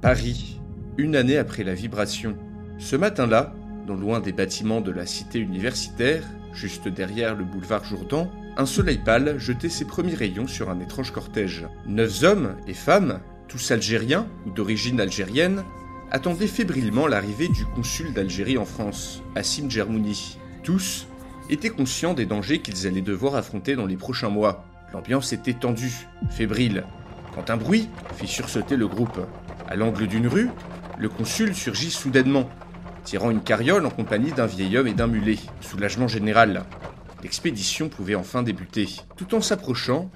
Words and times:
Paris, 0.00 0.58
une 0.96 1.14
année 1.14 1.36
après 1.36 1.62
la 1.62 1.74
vibration. 1.74 2.38
Ce 2.78 2.96
matin-là, 2.96 3.52
non 3.86 3.94
loin 3.94 4.20
des 4.20 4.32
bâtiments 4.32 4.80
de 4.80 4.90
la 4.90 5.04
cité 5.04 5.38
universitaire, 5.38 6.24
juste 6.54 6.88
derrière 6.88 7.34
le 7.34 7.44
boulevard 7.44 7.84
Jourdan, 7.84 8.32
un 8.56 8.64
soleil 8.64 9.02
pâle 9.04 9.38
jetait 9.38 9.68
ses 9.68 9.84
premiers 9.84 10.14
rayons 10.14 10.46
sur 10.46 10.70
un 10.70 10.80
étrange 10.80 11.10
cortège. 11.10 11.68
Neuf 11.84 12.22
hommes 12.22 12.56
et 12.66 12.72
femmes, 12.72 13.20
tous 13.48 13.70
algériens 13.70 14.26
ou 14.46 14.50
d'origine 14.50 14.98
algérienne, 14.98 15.62
attendaient 16.10 16.46
fébrilement 16.46 17.06
l'arrivée 17.06 17.48
du 17.48 17.66
consul 17.66 18.14
d'Algérie 18.14 18.56
en 18.56 18.64
France, 18.64 19.22
Hassim 19.34 19.70
Djermouni. 19.70 20.38
Tous 20.62 21.06
étaient 21.50 21.70
conscients 21.70 22.14
des 22.14 22.26
dangers 22.26 22.60
qu'ils 22.60 22.86
allaient 22.86 23.00
devoir 23.00 23.34
affronter 23.34 23.76
dans 23.76 23.86
les 23.86 23.96
prochains 23.96 24.28
mois. 24.28 24.64
L'ambiance 24.92 25.32
était 25.32 25.54
tendue, 25.54 26.06
fébrile, 26.30 26.84
quand 27.34 27.50
un 27.50 27.56
bruit 27.56 27.88
fit 28.16 28.26
sursauter 28.26 28.76
le 28.76 28.88
groupe. 28.88 29.20
À 29.68 29.76
l'angle 29.76 30.06
d'une 30.06 30.28
rue, 30.28 30.50
le 30.98 31.08
consul 31.08 31.54
surgit 31.54 31.90
soudainement, 31.90 32.48
tirant 33.04 33.30
une 33.30 33.42
carriole 33.42 33.86
en 33.86 33.90
compagnie 33.90 34.32
d'un 34.32 34.46
vieil 34.46 34.76
homme 34.76 34.86
et 34.86 34.94
d'un 34.94 35.06
mulet. 35.06 35.38
Soulagement 35.60 36.08
général. 36.08 36.64
L'expédition 37.22 37.88
pouvait 37.88 38.14
enfin 38.14 38.42
débuter. 38.42 38.88
Tout 39.16 39.34
en 39.34 39.40
s'approchant, 39.40 40.10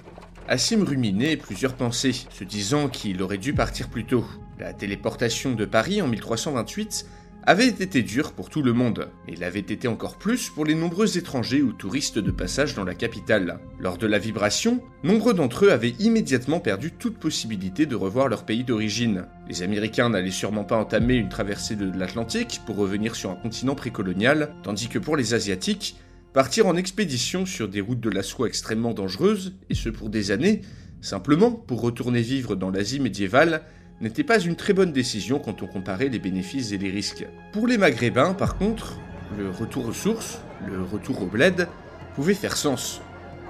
Assim 0.51 0.83
ruminait 0.83 1.37
plusieurs 1.37 1.75
pensées, 1.75 2.25
se 2.31 2.43
disant 2.43 2.89
qu'il 2.89 3.21
aurait 3.21 3.37
dû 3.37 3.53
partir 3.53 3.87
plus 3.87 4.05
tôt. 4.05 4.25
La 4.57 4.73
téléportation 4.73 5.53
de 5.53 5.63
Paris 5.63 6.01
en 6.01 6.07
1328 6.07 7.05
avait 7.43 7.67
été 7.67 8.03
dure 8.03 8.33
pour 8.33 8.49
tout 8.49 8.61
le 8.61 8.73
monde, 8.73 9.09
mais 9.27 9.35
l'avait 9.35 9.59
été 9.59 9.87
encore 9.87 10.17
plus 10.17 10.49
pour 10.49 10.65
les 10.65 10.75
nombreux 10.75 11.17
étrangers 11.17 11.61
ou 11.61 11.71
touristes 11.71 12.19
de 12.19 12.31
passage 12.31 12.75
dans 12.75 12.83
la 12.83 12.93
capitale. 12.93 13.59
Lors 13.79 13.97
de 13.97 14.07
la 14.07 14.19
vibration, 14.19 14.81
nombre 15.03 15.33
d'entre 15.33 15.65
eux 15.65 15.71
avaient 15.71 15.95
immédiatement 15.99 16.59
perdu 16.59 16.91
toute 16.91 17.17
possibilité 17.17 17.85
de 17.85 17.95
revoir 17.95 18.27
leur 18.27 18.45
pays 18.45 18.63
d'origine. 18.63 19.25
Les 19.47 19.63
Américains 19.63 20.09
n'allaient 20.09 20.31
sûrement 20.31 20.63
pas 20.63 20.77
entamer 20.77 21.15
une 21.15 21.29
traversée 21.29 21.75
de 21.75 21.89
l'Atlantique 21.97 22.61
pour 22.65 22.75
revenir 22.75 23.15
sur 23.15 23.31
un 23.31 23.35
continent 23.35 23.75
précolonial, 23.75 24.53
tandis 24.63 24.89
que 24.89 24.99
pour 24.99 25.15
les 25.15 25.33
Asiatiques, 25.33 25.95
partir 26.33 26.67
en 26.67 26.75
expédition 26.75 27.45
sur 27.45 27.67
des 27.67 27.81
routes 27.81 28.01
de 28.01 28.09
la 28.09 28.23
soie 28.23 28.47
extrêmement 28.47 28.93
dangereuses, 28.93 29.53
et 29.69 29.75
ce 29.75 29.89
pour 29.89 30.09
des 30.09 30.31
années, 30.31 30.61
simplement 31.01 31.51
pour 31.51 31.81
retourner 31.81 32.21
vivre 32.21 32.55
dans 32.55 32.69
l'Asie 32.69 32.99
médiévale, 32.99 33.63
n'était 34.01 34.23
pas 34.23 34.39
une 34.39 34.55
très 34.55 34.73
bonne 34.73 34.91
décision 34.91 35.39
quand 35.39 35.61
on 35.61 35.67
comparait 35.67 36.09
les 36.09 36.19
bénéfices 36.19 36.71
et 36.71 36.77
les 36.77 36.89
risques. 36.89 37.25
Pour 37.51 37.67
les 37.67 37.77
Maghrébins, 37.77 38.33
par 38.33 38.57
contre, 38.57 38.97
le 39.37 39.49
retour 39.49 39.87
aux 39.87 39.93
sources, 39.93 40.39
le 40.67 40.81
retour 40.81 41.21
au 41.21 41.25
bled, 41.25 41.67
pouvait 42.15 42.33
faire 42.33 42.57
sens, 42.57 43.01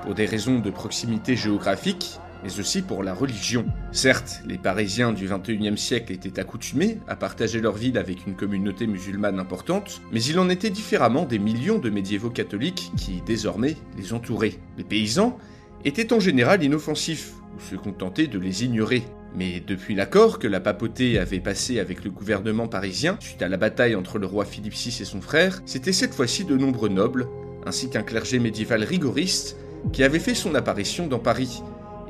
pour 0.03 0.15
des 0.15 0.25
raisons 0.25 0.59
de 0.59 0.69
proximité 0.69 1.35
géographique, 1.35 2.19
mais 2.43 2.59
aussi 2.59 2.81
pour 2.81 3.03
la 3.03 3.13
religion. 3.13 3.65
Certes, 3.91 4.41
les 4.45 4.57
Parisiens 4.57 5.11
du 5.11 5.27
XXIe 5.27 5.77
siècle 5.77 6.13
étaient 6.13 6.39
accoutumés 6.39 6.99
à 7.07 7.15
partager 7.15 7.59
leur 7.59 7.75
ville 7.75 7.97
avec 7.97 8.25
une 8.25 8.35
communauté 8.35 8.87
musulmane 8.87 9.39
importante, 9.39 10.01
mais 10.11 10.23
il 10.23 10.39
en 10.39 10.49
était 10.49 10.69
différemment 10.69 11.25
des 11.25 11.39
millions 11.39 11.79
de 11.79 11.89
médiévaux 11.89 12.29
catholiques 12.29 12.91
qui, 12.97 13.21
désormais, 13.25 13.75
les 13.97 14.13
entouraient. 14.13 14.55
Les 14.77 14.83
paysans 14.83 15.37
étaient 15.85 16.13
en 16.13 16.19
général 16.19 16.63
inoffensifs, 16.63 17.33
ou 17.57 17.61
se 17.61 17.75
contentaient 17.75 18.27
de 18.27 18.39
les 18.39 18.63
ignorer. 18.63 19.03
Mais 19.35 19.61
depuis 19.65 19.95
l'accord 19.95 20.39
que 20.39 20.47
la 20.47 20.59
papauté 20.59 21.19
avait 21.19 21.39
passé 21.39 21.79
avec 21.79 22.03
le 22.03 22.09
gouvernement 22.09 22.67
parisien, 22.67 23.17
suite 23.19 23.41
à 23.41 23.49
la 23.49 23.57
bataille 23.57 23.95
entre 23.95 24.17
le 24.17 24.25
roi 24.25 24.45
Philippe 24.45 24.73
VI 24.73 24.97
et 25.01 25.05
son 25.05 25.21
frère, 25.21 25.61
c'était 25.65 25.93
cette 25.93 26.13
fois-ci 26.13 26.45
de 26.45 26.57
nombreux 26.57 26.89
nobles, 26.89 27.27
ainsi 27.65 27.89
qu'un 27.89 28.01
clergé 28.03 28.39
médiéval 28.39 28.83
rigoriste, 28.83 29.57
qui 29.93 30.03
avait 30.03 30.19
fait 30.19 30.35
son 30.35 30.55
apparition 30.55 31.07
dans 31.07 31.19
Paris, 31.19 31.61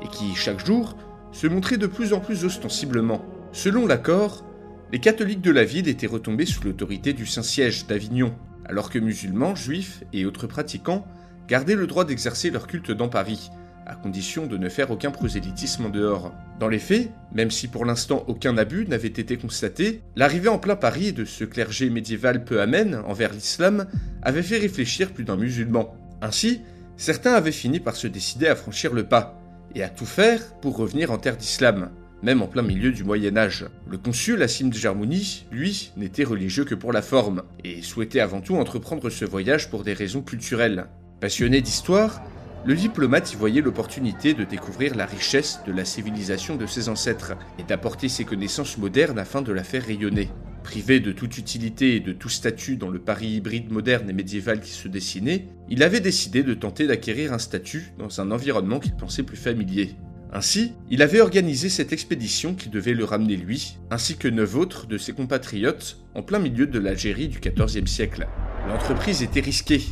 et 0.02 0.08
qui, 0.08 0.34
chaque 0.34 0.64
jour, 0.64 0.96
se 1.32 1.46
montrait 1.46 1.76
de 1.76 1.86
plus 1.86 2.12
en 2.12 2.20
plus 2.20 2.44
ostensiblement. 2.44 3.24
Selon 3.52 3.86
l'accord, 3.86 4.44
les 4.92 4.98
catholiques 4.98 5.42
de 5.42 5.52
la 5.52 5.64
ville 5.64 5.88
étaient 5.88 6.06
retombés 6.06 6.46
sous 6.46 6.64
l'autorité 6.64 7.12
du 7.12 7.26
Saint-Siège 7.26 7.86
d'Avignon, 7.86 8.34
alors 8.64 8.90
que 8.90 8.98
musulmans, 8.98 9.54
juifs 9.54 10.02
et 10.12 10.24
autres 10.24 10.46
pratiquants 10.46 11.06
gardaient 11.48 11.74
le 11.74 11.86
droit 11.86 12.04
d'exercer 12.04 12.50
leur 12.50 12.66
culte 12.66 12.92
dans 12.92 13.08
Paris, 13.08 13.50
à 13.90 13.96
condition 13.96 14.46
de 14.46 14.56
ne 14.56 14.68
faire 14.68 14.92
aucun 14.92 15.10
prosélytisme 15.10 15.86
en 15.86 15.88
dehors. 15.88 16.32
Dans 16.60 16.68
les 16.68 16.78
faits, 16.78 17.10
même 17.34 17.50
si 17.50 17.66
pour 17.66 17.84
l'instant 17.84 18.24
aucun 18.28 18.56
abus 18.56 18.86
n'avait 18.86 19.08
été 19.08 19.36
constaté, 19.36 20.00
l'arrivée 20.14 20.48
en 20.48 20.58
plein 20.58 20.76
Paris 20.76 21.12
de 21.12 21.24
ce 21.24 21.44
clergé 21.44 21.90
médiéval 21.90 22.44
peu 22.44 22.60
amène 22.60 22.94
envers 23.06 23.32
l'islam 23.32 23.86
avait 24.22 24.44
fait 24.44 24.58
réfléchir 24.58 25.10
plus 25.12 25.24
d'un 25.24 25.36
musulman. 25.36 25.96
Ainsi, 26.22 26.60
certains 26.96 27.32
avaient 27.32 27.50
fini 27.50 27.80
par 27.80 27.96
se 27.96 28.06
décider 28.06 28.46
à 28.46 28.54
franchir 28.54 28.94
le 28.94 29.04
pas, 29.04 29.36
et 29.74 29.82
à 29.82 29.88
tout 29.88 30.06
faire 30.06 30.40
pour 30.60 30.76
revenir 30.76 31.10
en 31.10 31.18
terre 31.18 31.36
d'islam, 31.36 31.90
même 32.22 32.42
en 32.42 32.46
plein 32.46 32.62
milieu 32.62 32.92
du 32.92 33.02
Moyen 33.02 33.36
Âge. 33.36 33.66
Le 33.88 33.98
consul 33.98 34.42
Assim 34.42 34.70
Djermouni, 34.72 35.46
lui, 35.50 35.92
n'était 35.96 36.24
religieux 36.24 36.64
que 36.64 36.74
pour 36.76 36.92
la 36.92 37.02
forme, 37.02 37.42
et 37.64 37.82
souhaitait 37.82 38.20
avant 38.20 38.40
tout 38.40 38.56
entreprendre 38.56 39.10
ce 39.10 39.24
voyage 39.24 39.68
pour 39.68 39.82
des 39.82 39.94
raisons 39.94 40.22
culturelles. 40.22 40.86
Passionné 41.20 41.60
d'histoire, 41.60 42.22
le 42.66 42.74
diplomate 42.74 43.32
y 43.32 43.36
voyait 43.36 43.62
l'opportunité 43.62 44.34
de 44.34 44.44
découvrir 44.44 44.94
la 44.94 45.06
richesse 45.06 45.60
de 45.66 45.72
la 45.72 45.86
civilisation 45.86 46.56
de 46.56 46.66
ses 46.66 46.90
ancêtres 46.90 47.32
et 47.58 47.62
d'apporter 47.62 48.08
ses 48.08 48.24
connaissances 48.24 48.76
modernes 48.76 49.18
afin 49.18 49.40
de 49.40 49.52
la 49.52 49.64
faire 49.64 49.86
rayonner. 49.86 50.28
Privé 50.62 51.00
de 51.00 51.10
toute 51.10 51.38
utilité 51.38 51.96
et 51.96 52.00
de 52.00 52.12
tout 52.12 52.28
statut 52.28 52.76
dans 52.76 52.90
le 52.90 52.98
Paris 52.98 53.28
hybride 53.28 53.72
moderne 53.72 54.10
et 54.10 54.12
médiéval 54.12 54.60
qui 54.60 54.72
se 54.72 54.88
dessinait, 54.88 55.46
il 55.70 55.82
avait 55.82 56.00
décidé 56.00 56.42
de 56.42 56.52
tenter 56.52 56.86
d'acquérir 56.86 57.32
un 57.32 57.38
statut 57.38 57.92
dans 57.98 58.20
un 58.20 58.30
environnement 58.30 58.78
qu'il 58.78 58.94
pensait 58.94 59.22
plus 59.22 59.38
familier. 59.38 59.96
Ainsi, 60.32 60.74
il 60.90 61.00
avait 61.00 61.22
organisé 61.22 61.70
cette 61.70 61.94
expédition 61.94 62.54
qui 62.54 62.68
devait 62.68 62.94
le 62.94 63.04
ramener 63.04 63.36
lui, 63.36 63.78
ainsi 63.90 64.16
que 64.16 64.28
neuf 64.28 64.54
autres 64.54 64.86
de 64.86 64.98
ses 64.98 65.12
compatriotes, 65.12 66.04
en 66.14 66.22
plein 66.22 66.38
milieu 66.38 66.66
de 66.66 66.78
l'Algérie 66.78 67.28
du 67.28 67.40
XIVe 67.40 67.86
siècle. 67.86 68.28
L'entreprise 68.68 69.22
était 69.22 69.40
risquée, 69.40 69.82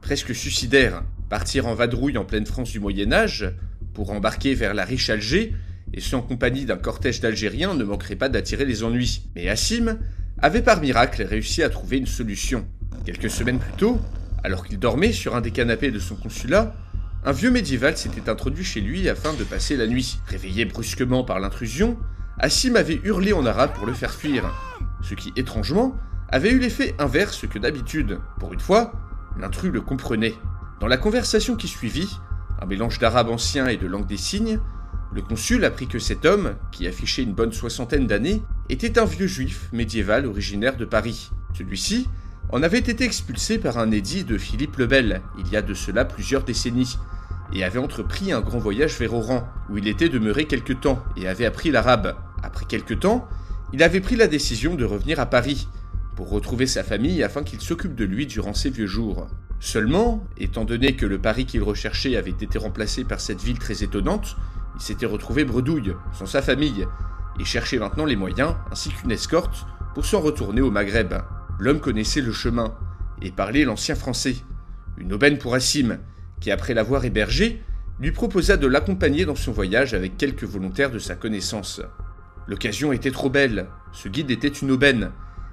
presque 0.00 0.34
suicidaire, 0.34 1.04
Partir 1.32 1.66
en 1.66 1.74
vadrouille 1.74 2.18
en 2.18 2.26
pleine 2.26 2.44
France 2.44 2.72
du 2.72 2.78
Moyen 2.78 3.10
Âge, 3.10 3.50
pour 3.94 4.10
embarquer 4.10 4.54
vers 4.54 4.74
la 4.74 4.84
riche 4.84 5.08
Alger, 5.08 5.54
et 5.94 6.00
ce 6.02 6.14
en 6.14 6.20
compagnie 6.20 6.66
d'un 6.66 6.76
cortège 6.76 7.20
d'Algériens 7.20 7.72
ne 7.72 7.84
manquerait 7.84 8.16
pas 8.16 8.28
d'attirer 8.28 8.66
les 8.66 8.84
ennuis. 8.84 9.22
Mais 9.34 9.48
Assim 9.48 9.96
avait 10.42 10.60
par 10.60 10.82
miracle 10.82 11.22
réussi 11.22 11.62
à 11.62 11.70
trouver 11.70 11.96
une 11.96 12.06
solution. 12.06 12.66
Quelques 13.06 13.30
semaines 13.30 13.60
plus 13.60 13.72
tôt, 13.78 13.98
alors 14.44 14.66
qu'il 14.66 14.78
dormait 14.78 15.12
sur 15.12 15.34
un 15.34 15.40
des 15.40 15.52
canapés 15.52 15.90
de 15.90 15.98
son 15.98 16.16
consulat, 16.16 16.74
un 17.24 17.32
vieux 17.32 17.50
médiéval 17.50 17.96
s'était 17.96 18.28
introduit 18.28 18.62
chez 18.62 18.82
lui 18.82 19.08
afin 19.08 19.32
de 19.32 19.44
passer 19.44 19.78
la 19.78 19.86
nuit. 19.86 20.18
Réveillé 20.26 20.66
brusquement 20.66 21.24
par 21.24 21.40
l'intrusion, 21.40 21.96
Assim 22.40 22.74
avait 22.74 23.00
hurlé 23.04 23.32
en 23.32 23.46
arabe 23.46 23.72
pour 23.72 23.86
le 23.86 23.94
faire 23.94 24.12
fuir, 24.12 24.52
ce 25.02 25.14
qui, 25.14 25.32
étrangement, 25.36 25.96
avait 26.28 26.50
eu 26.50 26.58
l'effet 26.58 26.94
inverse 26.98 27.46
que 27.46 27.58
d'habitude. 27.58 28.18
Pour 28.38 28.52
une 28.52 28.60
fois, 28.60 28.92
l'intrus 29.40 29.72
le 29.72 29.80
comprenait. 29.80 30.34
Dans 30.82 30.88
la 30.88 30.96
conversation 30.96 31.54
qui 31.54 31.68
suivit, 31.68 32.18
un 32.60 32.66
mélange 32.66 32.98
d'arabe 32.98 33.28
ancien 33.28 33.68
et 33.68 33.76
de 33.76 33.86
langue 33.86 34.08
des 34.08 34.16
signes, 34.16 34.58
le 35.14 35.22
consul 35.22 35.64
apprit 35.64 35.86
que 35.86 36.00
cet 36.00 36.26
homme, 36.26 36.56
qui 36.72 36.88
affichait 36.88 37.22
une 37.22 37.34
bonne 37.34 37.52
soixantaine 37.52 38.08
d'années, 38.08 38.42
était 38.68 38.98
un 38.98 39.04
vieux 39.04 39.28
juif 39.28 39.68
médiéval 39.72 40.26
originaire 40.26 40.76
de 40.76 40.84
Paris. 40.84 41.30
Celui-ci 41.56 42.08
en 42.50 42.64
avait 42.64 42.80
été 42.80 43.04
expulsé 43.04 43.58
par 43.58 43.78
un 43.78 43.92
édit 43.92 44.24
de 44.24 44.36
Philippe 44.36 44.76
le 44.76 44.88
Bel, 44.88 45.22
il 45.38 45.48
y 45.52 45.56
a 45.56 45.62
de 45.62 45.72
cela 45.72 46.04
plusieurs 46.04 46.42
décennies, 46.42 46.98
et 47.52 47.62
avait 47.62 47.78
entrepris 47.78 48.32
un 48.32 48.40
grand 48.40 48.58
voyage 48.58 48.98
vers 48.98 49.14
Oran, 49.14 49.48
où 49.70 49.78
il 49.78 49.86
était 49.86 50.08
demeuré 50.08 50.46
quelque 50.46 50.72
temps 50.72 51.00
et 51.16 51.28
avait 51.28 51.46
appris 51.46 51.70
l'arabe. 51.70 52.16
Après 52.42 52.64
quelque 52.64 52.94
temps, 52.94 53.28
il 53.72 53.84
avait 53.84 54.00
pris 54.00 54.16
la 54.16 54.26
décision 54.26 54.74
de 54.74 54.84
revenir 54.84 55.20
à 55.20 55.26
Paris, 55.26 55.68
pour 56.16 56.28
retrouver 56.28 56.66
sa 56.66 56.82
famille 56.82 57.22
afin 57.22 57.44
qu'il 57.44 57.60
s'occupe 57.60 57.94
de 57.94 58.04
lui 58.04 58.26
durant 58.26 58.52
ses 58.52 58.70
vieux 58.70 58.88
jours. 58.88 59.28
Seulement, 59.64 60.26
étant 60.38 60.64
donné 60.64 60.96
que 60.96 61.06
le 61.06 61.20
Paris 61.20 61.46
qu'il 61.46 61.62
recherchait 61.62 62.16
avait 62.16 62.30
été 62.30 62.58
remplacé 62.58 63.04
par 63.04 63.20
cette 63.20 63.40
ville 63.40 63.60
très 63.60 63.84
étonnante, 63.84 64.36
il 64.74 64.80
s'était 64.80 65.06
retrouvé 65.06 65.44
bredouille, 65.44 65.94
sans 66.12 66.26
sa 66.26 66.42
famille, 66.42 66.84
et 67.38 67.44
cherchait 67.44 67.78
maintenant 67.78 68.04
les 68.04 68.16
moyens, 68.16 68.56
ainsi 68.72 68.90
qu'une 68.90 69.12
escorte, 69.12 69.64
pour 69.94 70.04
s'en 70.04 70.18
retourner 70.18 70.60
au 70.60 70.72
Maghreb. 70.72 71.14
L'homme 71.60 71.78
connaissait 71.78 72.20
le 72.20 72.32
chemin, 72.32 72.74
et 73.22 73.30
parlait 73.30 73.62
l'ancien 73.62 73.94
français. 73.94 74.34
Une 74.98 75.12
aubaine 75.12 75.38
pour 75.38 75.54
Assim, 75.54 75.90
qui 76.40 76.50
après 76.50 76.74
l'avoir 76.74 77.04
hébergé, 77.04 77.62
lui 78.00 78.10
proposa 78.10 78.56
de 78.56 78.66
l'accompagner 78.66 79.26
dans 79.26 79.36
son 79.36 79.52
voyage 79.52 79.94
avec 79.94 80.16
quelques 80.16 80.42
volontaires 80.42 80.90
de 80.90 80.98
sa 80.98 81.14
connaissance. 81.14 81.80
L'occasion 82.48 82.92
était 82.92 83.12
trop 83.12 83.30
belle, 83.30 83.68
ce 83.92 84.08
guide 84.08 84.32
était 84.32 84.48
une 84.48 84.72
aubaine, 84.72 85.12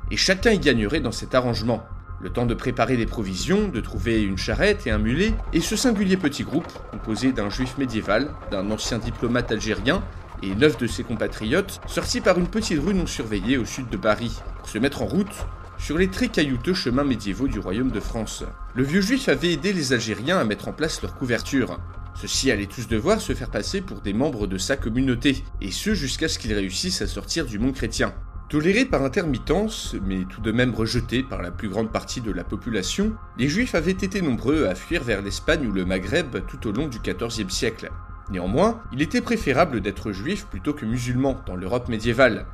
et 0.10 0.18
chacun 0.18 0.50
y 0.50 0.58
gagnerait 0.58 1.00
dans 1.00 1.12
cet 1.12 1.36
arrangement. 1.36 1.86
Le 2.22 2.30
temps 2.30 2.46
de 2.46 2.54
préparer 2.54 2.98
des 2.98 3.06
provisions, 3.06 3.70
de 3.70 3.80
trouver 3.80 4.22
une 4.22 4.38
charrette 4.38 4.86
et 4.86 4.92
un 4.92 4.98
mulet, 4.98 5.34
et 5.54 5.62
ce 5.62 5.78
singulier 5.78 6.18
petit 6.18 6.44
groupe, 6.44 6.68
composé 6.92 7.32
d'un 7.32 7.50
juif 7.50 7.78
médiéval, 7.78 8.32
d'un 8.52 8.70
ancien 8.72 8.98
diplomate 8.98 9.54
algérien 9.54 10.04
et 10.44 10.54
neuf 10.54 10.78
de 10.78 10.86
ses 10.86 11.04
compatriotes, 11.04 11.80
sortit 11.88 12.20
par 12.20 12.38
une 12.38 12.48
petite 12.48 12.82
rue 12.82 12.94
non 12.94 13.08
surveillée 13.08 13.58
au 13.58 13.64
sud 13.64 13.88
de 13.90 13.96
Paris, 13.96 14.38
pour 14.58 14.68
se 14.68 14.78
mettre 14.78 15.02
en 15.02 15.06
route 15.06 15.34
sur 15.78 15.98
les 15.98 16.10
très 16.10 16.28
caillouteux 16.28 16.74
chemins 16.74 17.06
médiévaux 17.06 17.48
du 17.48 17.60
royaume 17.60 17.92
de 17.92 18.02
France. 18.02 18.44
Le 18.76 18.84
vieux 18.84 19.02
juif 19.02 19.30
avait 19.30 19.54
aidé 19.54 19.72
les 19.72 19.94
Algériens 19.94 20.40
à 20.40 20.44
mettre 20.44 20.68
en 20.68 20.74
place 20.74 21.02
leur 21.02 21.16
couverture. 21.16 21.80
Ceux-ci 22.16 22.52
allaient 22.52 22.66
tous 22.66 22.90
devoir 22.90 23.22
se 23.22 23.34
faire 23.34 23.50
passer 23.50 23.80
pour 23.80 24.02
des 24.02 24.12
membres 24.12 24.46
de 24.46 24.58
sa 24.58 24.76
communauté, 24.76 25.42
et 25.62 25.72
ce 25.72 25.94
jusqu'à 25.94 26.28
ce 26.28 26.38
qu'ils 26.38 26.54
réussissent 26.54 27.02
à 27.02 27.08
sortir 27.08 27.46
du 27.46 27.60
monde 27.60 27.76
chrétien. 27.76 28.14
Tolérés 28.50 28.86
par 28.86 29.04
intermittence, 29.04 29.96
mais 30.04 30.26
tout 30.26 30.42
de 30.42 30.52
même 30.52 30.74
rejetés 30.74 31.22
par 31.22 31.44
la 31.44 31.52
plus 31.52 31.70
grande 31.70 31.92
partie 31.92 32.20
de 32.20 32.32
la 32.32 32.44
population, 32.44 33.14
les 33.38 33.48
Juifs 33.48 33.76
avaient 33.76 33.92
été 33.92 34.24
nombreux 34.24 34.66
à 34.66 34.74
fuir 34.74 35.04
vers 35.04 35.22
l'Espagne 35.22 35.68
ou 35.68 35.72
le 35.72 35.86
Maghreb 35.86 36.38
tout 36.48 36.68
au 36.68 36.72
long 36.72 36.88
du 36.88 36.98
XIVe 36.98 37.52
siècle. 37.52 37.92
Néanmoins, 38.32 38.82
il 38.92 39.04
était 39.04 39.22
préférable 39.22 39.82
d'être 39.82 40.12
juif 40.12 40.48
plutôt 40.48 40.74
que 40.74 40.88
musulman 40.88 41.40
dans 41.46 41.56
l'Europe 41.56 41.90
médiévale, 41.90 42.48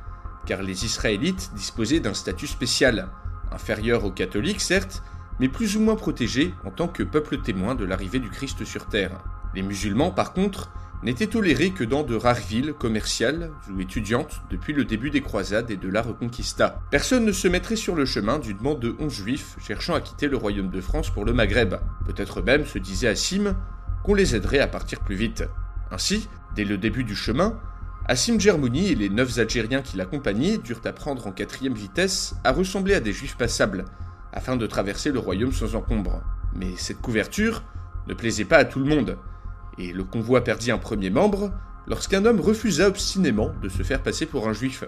car 0.44 0.62
les 0.62 0.84
Israélites 0.84 1.52
disposaient 1.54 2.00
d'un 2.00 2.12
statut 2.12 2.46
spécial, 2.46 3.08
inférieur 3.50 4.04
aux 4.04 4.12
catholiques 4.12 4.60
certes, 4.60 5.02
mais 5.40 5.48
plus 5.48 5.78
ou 5.78 5.80
moins 5.80 5.96
protégés 5.96 6.52
en 6.66 6.70
tant 6.70 6.88
que 6.88 7.04
peuple 7.04 7.40
témoin 7.40 7.74
de 7.74 7.86
l'arrivée 7.86 8.18
du 8.18 8.28
Christ 8.28 8.66
sur 8.66 8.84
Terre. 8.84 9.18
Les 9.54 9.62
musulmans, 9.62 10.10
par 10.10 10.34
contre, 10.34 10.70
n'étaient 11.02 11.26
tolérés 11.26 11.70
que 11.70 11.84
dans 11.84 12.02
de 12.02 12.14
rares 12.14 12.34
villes 12.36 12.72
commerciales 12.72 13.50
ou 13.72 13.80
étudiantes 13.80 14.42
depuis 14.50 14.72
le 14.72 14.84
début 14.84 15.10
des 15.10 15.20
croisades 15.20 15.70
et 15.70 15.76
de 15.76 15.88
la 15.88 16.02
Reconquista. 16.02 16.80
Personne 16.90 17.24
ne 17.24 17.32
se 17.32 17.48
mettrait 17.48 17.76
sur 17.76 17.94
le 17.94 18.04
chemin 18.04 18.38
d'une 18.38 18.56
bande 18.56 18.80
de 18.80 18.94
onze 18.98 19.14
juifs 19.14 19.56
cherchant 19.60 19.94
à 19.94 20.00
quitter 20.00 20.28
le 20.28 20.36
royaume 20.36 20.70
de 20.70 20.80
France 20.80 21.10
pour 21.10 21.24
le 21.24 21.32
Maghreb. 21.32 21.74
Peut-être 22.06 22.42
même, 22.42 22.66
se 22.66 22.78
disait 22.78 23.08
Assim, 23.08 23.44
qu'on 24.04 24.14
les 24.14 24.34
aiderait 24.34 24.60
à 24.60 24.66
partir 24.66 25.00
plus 25.00 25.16
vite. 25.16 25.44
Ainsi, 25.90 26.28
dès 26.54 26.64
le 26.64 26.78
début 26.78 27.04
du 27.04 27.14
chemin, 27.14 27.60
Assim 28.08 28.38
Germouni 28.38 28.92
et 28.92 28.94
les 28.94 29.08
neuf 29.08 29.36
Algériens 29.38 29.82
qui 29.82 29.96
l'accompagnaient 29.96 30.58
durent 30.58 30.80
apprendre 30.84 31.26
en 31.26 31.32
quatrième 31.32 31.74
vitesse 31.74 32.36
à 32.44 32.52
ressembler 32.52 32.94
à 32.94 33.00
des 33.00 33.12
juifs 33.12 33.36
passables, 33.36 33.84
afin 34.32 34.56
de 34.56 34.66
traverser 34.66 35.10
le 35.10 35.18
royaume 35.18 35.52
sans 35.52 35.74
encombre. 35.74 36.22
Mais 36.54 36.76
cette 36.76 37.00
couverture 37.00 37.64
ne 38.06 38.14
plaisait 38.14 38.44
pas 38.44 38.58
à 38.58 38.64
tout 38.64 38.78
le 38.78 38.84
monde 38.84 39.18
et 39.78 39.92
le 39.92 40.04
convoi 40.04 40.42
perdit 40.42 40.70
un 40.70 40.78
premier 40.78 41.10
membre 41.10 41.52
lorsqu'un 41.86 42.24
homme 42.24 42.40
refusa 42.40 42.88
obstinément 42.88 43.52
de 43.62 43.68
se 43.68 43.82
faire 43.82 44.02
passer 44.02 44.26
pour 44.26 44.48
un 44.48 44.52
juif, 44.52 44.84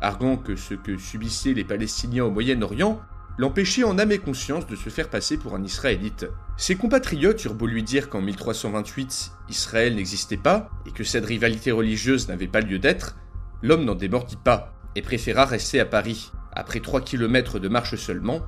arguant 0.00 0.36
que 0.36 0.56
ce 0.56 0.74
que 0.74 0.96
subissaient 0.98 1.54
les 1.54 1.64
Palestiniens 1.64 2.24
au 2.24 2.30
Moyen-Orient 2.30 3.00
l'empêchait 3.38 3.84
en 3.84 3.98
âme 3.98 4.12
et 4.12 4.18
conscience 4.18 4.66
de 4.66 4.76
se 4.76 4.90
faire 4.90 5.08
passer 5.08 5.36
pour 5.36 5.54
un 5.54 5.62
Israélite. 5.62 6.26
Ses 6.56 6.76
compatriotes 6.76 7.44
eurent 7.44 7.54
beau 7.54 7.66
lui 7.66 7.82
dire 7.82 8.08
qu'en 8.08 8.20
1328, 8.20 9.32
Israël 9.48 9.96
n'existait 9.96 10.36
pas 10.36 10.70
et 10.86 10.92
que 10.92 11.04
cette 11.04 11.26
rivalité 11.26 11.72
religieuse 11.72 12.28
n'avait 12.28 12.46
pas 12.46 12.60
lieu 12.60 12.78
d'être, 12.78 13.16
l'homme 13.62 13.84
n'en 13.84 13.96
démordit 13.96 14.38
pas 14.42 14.72
et 14.94 15.02
préféra 15.02 15.46
rester 15.46 15.80
à 15.80 15.84
Paris. 15.84 16.30
Après 16.52 16.80
3 16.80 17.00
km 17.00 17.58
de 17.58 17.68
marche 17.68 17.96
seulement, 17.96 18.40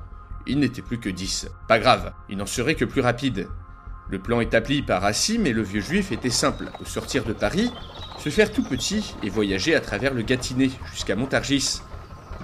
il 0.45 0.59
n'était 0.59 0.81
plus 0.81 0.99
que 0.99 1.09
10. 1.09 1.49
Pas 1.67 1.79
grave, 1.79 2.13
il 2.29 2.37
n'en 2.37 2.45
serait 2.45 2.75
que 2.75 2.85
plus 2.85 3.01
rapide, 3.01 3.47
le 4.09 4.19
plan 4.19 4.39
établi 4.39 4.81
par 4.81 5.03
Assim 5.03 5.45
et 5.45 5.53
le 5.53 5.61
vieux 5.61 5.81
juif 5.81 6.11
était 6.11 6.29
simple. 6.29 6.65
Sortir 6.85 7.23
de 7.25 7.33
Paris, 7.33 7.71
se 8.19 8.29
faire 8.29 8.51
tout 8.51 8.63
petit 8.63 9.15
et 9.23 9.29
voyager 9.29 9.75
à 9.75 9.81
travers 9.81 10.13
le 10.13 10.21
Gâtinais 10.21 10.71
jusqu'à 10.91 11.15
Montargis. 11.15 11.81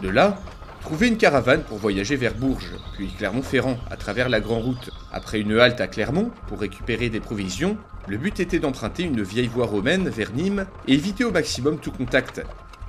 De 0.01 0.09
là, 0.09 0.37
trouver 0.81 1.07
une 1.07 1.17
caravane 1.17 1.63
pour 1.63 1.77
voyager 1.77 2.17
vers 2.17 2.35
Bourges, 2.35 2.75
puis 2.93 3.07
Clermont-Ferrand 3.17 3.77
à 3.89 3.95
travers 3.95 4.27
la 4.27 4.41
Grande 4.41 4.63
Route. 4.63 4.89
Après 5.11 5.39
une 5.39 5.57
halte 5.57 5.79
à 5.79 5.87
Clermont 5.87 6.31
pour 6.47 6.59
récupérer 6.59 7.09
des 7.09 7.21
provisions, 7.21 7.77
le 8.07 8.17
but 8.17 8.39
était 8.41 8.59
d'emprunter 8.59 9.03
une 9.03 9.23
vieille 9.23 9.47
voie 9.47 9.65
romaine 9.65 10.09
vers 10.09 10.33
Nîmes 10.33 10.65
et 10.87 10.93
éviter 10.93 11.23
au 11.23 11.31
maximum 11.31 11.79
tout 11.79 11.91
contact, 11.91 12.41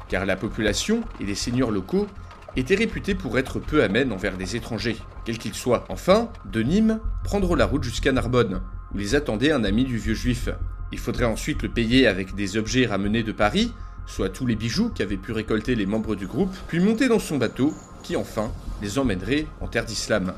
car 0.09 0.27
la 0.27 0.35
population 0.35 1.03
et 1.21 1.25
les 1.25 1.37
seigneurs 1.37 1.71
locaux 1.71 2.09
était 2.57 2.75
réputé 2.75 3.15
pour 3.15 3.39
être 3.39 3.59
peu 3.59 3.83
amène 3.83 4.13
envers 4.13 4.37
des 4.37 4.57
étrangers, 4.57 4.97
quels 5.25 5.39
qu'ils 5.39 5.55
soient. 5.55 5.85
Enfin, 5.89 6.31
de 6.51 6.63
Nîmes, 6.63 7.01
prendre 7.25 7.57
la 7.57 7.67
route 7.67 7.83
jusqu'à 7.83 8.13
Narbonne, 8.13 8.63
où 8.95 8.99
les 8.99 9.15
attendait 9.15 9.53
un 9.53 9.65
ami 9.65 9.85
du 9.85 9.99
vieux 9.99 10.15
juif. 10.15 10.49
Il 10.93 10.99
faudrait 10.99 11.25
ensuite 11.25 11.63
le 11.63 11.69
payer 11.69 12.07
avec 12.07 12.35
des 12.35 12.57
objets 12.57 12.87
ramenés 12.87 13.23
de 13.23 13.33
Paris, 13.33 13.73
soit 14.07 14.29
tous 14.29 14.47
les 14.47 14.57
bijoux 14.57 14.91
qu'avaient 14.91 15.17
pu 15.17 15.33
récolter 15.33 15.75
les 15.75 15.87
membres 15.87 16.15
du 16.15 16.27
groupe, 16.27 16.55
puis 16.69 16.81
monter 16.81 17.09
dans 17.09 17.19
son 17.19 17.39
bateau, 17.39 17.75
qui 18.03 18.17
enfin 18.17 18.53
les 18.83 18.99
emmènerait 18.99 19.47
en 19.61 19.67
terre 19.67 19.85
d'islam. 19.85 20.35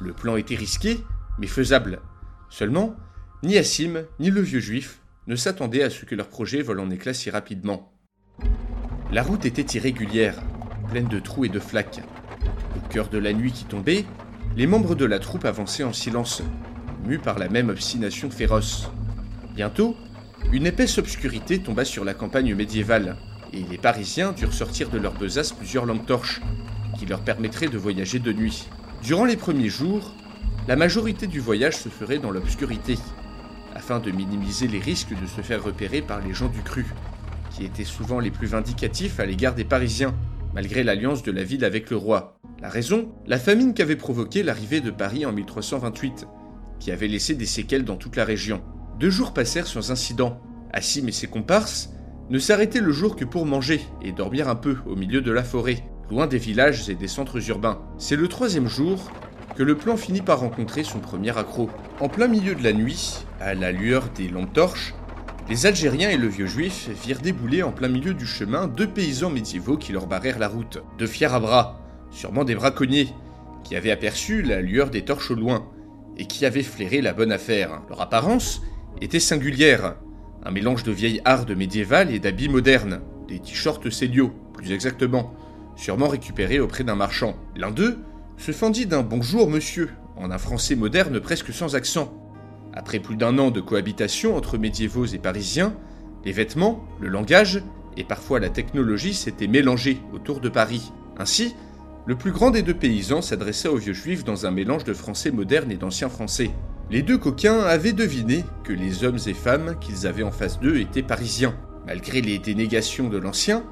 Le 0.00 0.12
plan 0.12 0.36
était 0.36 0.54
risqué, 0.54 1.00
mais 1.38 1.46
faisable. 1.46 2.00
Seulement, 2.48 2.96
ni 3.42 3.58
Assim, 3.58 3.94
ni 4.18 4.30
le 4.30 4.40
vieux 4.40 4.60
juif 4.60 5.00
ne 5.26 5.36
s'attendaient 5.36 5.82
à 5.82 5.90
ce 5.90 6.04
que 6.04 6.14
leur 6.14 6.28
projet 6.28 6.62
vole 6.62 6.80
en 6.80 6.90
éclats 6.90 7.14
si 7.14 7.30
rapidement. 7.30 7.92
La 9.12 9.22
route 9.22 9.44
était 9.44 9.76
irrégulière, 9.76 10.36
pleine 10.90 11.08
de 11.08 11.20
trous 11.20 11.44
et 11.44 11.48
de 11.48 11.60
flaques. 11.60 12.02
Au 12.76 12.88
cœur 12.88 13.08
de 13.08 13.18
la 13.18 13.32
nuit 13.32 13.52
qui 13.52 13.64
tombait, 13.64 14.04
les 14.56 14.66
membres 14.66 14.96
de 14.96 15.04
la 15.04 15.20
troupe 15.20 15.44
avançaient 15.44 15.84
en 15.84 15.92
silence, 15.92 16.42
mus 17.06 17.18
par 17.18 17.38
la 17.38 17.48
même 17.48 17.68
obstination 17.68 18.28
féroce. 18.28 18.90
Bientôt, 19.54 19.96
une 20.52 20.66
épaisse 20.66 20.98
obscurité 20.98 21.60
tomba 21.60 21.84
sur 21.84 22.04
la 22.04 22.14
campagne 22.14 22.54
médiévale, 22.56 23.16
et 23.52 23.62
les 23.70 23.78
Parisiens 23.78 24.32
durent 24.32 24.52
sortir 24.52 24.90
de 24.90 24.98
leur 24.98 25.14
besace 25.14 25.52
plusieurs 25.52 25.86
lampes 25.86 26.06
torches, 26.06 26.40
qui 26.98 27.06
leur 27.06 27.20
permettraient 27.20 27.68
de 27.68 27.78
voyager 27.78 28.18
de 28.18 28.32
nuit. 28.32 28.66
Durant 29.02 29.24
les 29.24 29.36
premiers 29.36 29.68
jours, 29.68 30.12
la 30.66 30.74
majorité 30.74 31.28
du 31.28 31.38
voyage 31.38 31.76
se 31.76 31.88
ferait 31.88 32.18
dans 32.18 32.32
l'obscurité, 32.32 32.98
afin 33.76 34.00
de 34.00 34.10
minimiser 34.10 34.66
les 34.66 34.80
risques 34.80 35.14
de 35.18 35.26
se 35.26 35.40
faire 35.40 35.62
repérer 35.62 36.02
par 36.02 36.20
les 36.20 36.34
gens 36.34 36.48
du 36.48 36.62
cru, 36.62 36.86
qui 37.50 37.64
étaient 37.64 37.84
souvent 37.84 38.18
les 38.18 38.30
plus 38.32 38.48
vindicatifs 38.48 39.20
à 39.20 39.26
l'égard 39.26 39.54
des 39.54 39.64
Parisiens, 39.64 40.14
malgré 40.54 40.82
l'alliance 40.82 41.22
de 41.22 41.32
la 41.32 41.44
ville 41.44 41.64
avec 41.64 41.90
le 41.90 41.96
roi. 41.96 42.38
La 42.60 42.68
raison 42.68 43.12
La 43.26 43.38
famine 43.38 43.74
qu'avait 43.74 43.96
provoquée 43.96 44.42
l'arrivée 44.42 44.80
de 44.80 44.90
Paris 44.90 45.24
en 45.24 45.32
1328, 45.32 46.26
qui 46.78 46.90
avait 46.90 47.08
laissé 47.08 47.34
des 47.34 47.46
séquelles 47.46 47.84
dans 47.84 47.96
toute 47.96 48.16
la 48.16 48.24
région. 48.24 48.62
Deux 48.98 49.10
jours 49.10 49.32
passèrent 49.32 49.66
sans 49.66 49.90
incident. 49.90 50.40
Assim 50.72 51.06
et 51.06 51.12
ses 51.12 51.26
comparses 51.26 51.90
ne 52.28 52.38
s'arrêtaient 52.38 52.80
le 52.80 52.92
jour 52.92 53.16
que 53.16 53.24
pour 53.24 53.46
manger 53.46 53.80
et 54.02 54.12
dormir 54.12 54.48
un 54.48 54.56
peu 54.56 54.76
au 54.86 54.94
milieu 54.94 55.20
de 55.20 55.32
la 55.32 55.42
forêt, 55.42 55.84
loin 56.10 56.26
des 56.26 56.38
villages 56.38 56.88
et 56.88 56.94
des 56.94 57.08
centres 57.08 57.48
urbains. 57.48 57.80
C'est 57.98 58.16
le 58.16 58.28
troisième 58.28 58.68
jour 58.68 59.10
que 59.56 59.62
le 59.62 59.76
plan 59.76 59.96
finit 59.96 60.22
par 60.22 60.40
rencontrer 60.40 60.84
son 60.84 61.00
premier 61.00 61.36
accroc. 61.36 61.70
En 62.00 62.08
plein 62.08 62.28
milieu 62.28 62.54
de 62.54 62.62
la 62.62 62.72
nuit, 62.72 63.24
à 63.40 63.54
la 63.54 63.72
lueur 63.72 64.08
des 64.10 64.28
lampes 64.28 64.52
torches, 64.52 64.94
les 65.50 65.66
Algériens 65.66 66.10
et 66.10 66.16
le 66.16 66.28
vieux 66.28 66.46
juif 66.46 66.88
virent 67.04 67.18
débouler 67.18 67.64
en 67.64 67.72
plein 67.72 67.88
milieu 67.88 68.14
du 68.14 68.24
chemin 68.24 68.68
deux 68.68 68.86
paysans 68.86 69.30
médiévaux 69.30 69.76
qui 69.76 69.90
leur 69.90 70.06
barrèrent 70.06 70.38
la 70.38 70.46
route. 70.46 70.78
Deux 70.96 71.08
fiers 71.08 71.34
à 71.34 71.40
bras, 71.40 71.80
sûrement 72.12 72.44
des 72.44 72.54
braconniers, 72.54 73.08
qui 73.64 73.74
avaient 73.74 73.90
aperçu 73.90 74.42
la 74.42 74.60
lueur 74.60 74.90
des 74.90 75.04
torches 75.04 75.32
au 75.32 75.34
loin, 75.34 75.68
et 76.16 76.26
qui 76.26 76.46
avaient 76.46 76.62
flairé 76.62 77.00
la 77.00 77.12
bonne 77.12 77.32
affaire. 77.32 77.82
Leur 77.88 78.00
apparence 78.00 78.62
était 79.00 79.18
singulière, 79.18 79.96
un 80.44 80.52
mélange 80.52 80.84
de 80.84 80.92
vieilles 80.92 81.20
hardes 81.24 81.56
médiévales 81.56 82.14
et 82.14 82.20
d'habits 82.20 82.48
modernes, 82.48 83.00
des 83.26 83.40
t-shirts 83.40 83.90
Célio, 83.90 84.30
plus 84.54 84.70
exactement, 84.70 85.34
sûrement 85.74 86.08
récupérés 86.08 86.60
auprès 86.60 86.84
d'un 86.84 86.94
marchand. 86.94 87.34
L'un 87.56 87.72
d'eux 87.72 87.98
se 88.36 88.52
fendit 88.52 88.86
d'un 88.86 89.02
bonjour 89.02 89.50
monsieur, 89.50 89.90
en 90.16 90.30
un 90.30 90.38
français 90.38 90.76
moderne 90.76 91.18
presque 91.18 91.52
sans 91.52 91.74
accent, 91.74 92.19
après 92.74 93.00
plus 93.00 93.16
d'un 93.16 93.38
an 93.38 93.50
de 93.50 93.60
cohabitation 93.60 94.36
entre 94.36 94.58
médiévaux 94.58 95.06
et 95.06 95.18
parisiens, 95.18 95.74
les 96.24 96.32
vêtements, 96.32 96.84
le 97.00 97.08
langage 97.08 97.62
et 97.96 98.04
parfois 98.04 98.40
la 98.40 98.50
technologie 98.50 99.14
s'étaient 99.14 99.46
mélangés 99.46 100.00
autour 100.12 100.40
de 100.40 100.48
Paris. 100.48 100.92
Ainsi, 101.18 101.54
le 102.06 102.16
plus 102.16 102.32
grand 102.32 102.50
des 102.50 102.62
deux 102.62 102.74
paysans 102.74 103.22
s'adressa 103.22 103.70
aux 103.70 103.76
vieux 103.76 103.92
juifs 103.92 104.24
dans 104.24 104.46
un 104.46 104.50
mélange 104.50 104.84
de 104.84 104.94
français 104.94 105.30
moderne 105.30 105.70
et 105.70 105.76
d'ancien 105.76 106.08
français. 106.08 106.50
Les 106.90 107.02
deux 107.02 107.18
coquins 107.18 107.60
avaient 107.60 107.92
deviné 107.92 108.44
que 108.64 108.72
les 108.72 109.04
hommes 109.04 109.18
et 109.26 109.34
femmes 109.34 109.76
qu'ils 109.80 110.06
avaient 110.06 110.22
en 110.22 110.30
face 110.30 110.58
d'eux 110.60 110.78
étaient 110.78 111.02
parisiens. 111.02 111.54
Malgré 111.86 112.20
les 112.20 112.38
dénégations 112.38 113.08
de 113.08 113.18
l'ancien, 113.18 113.64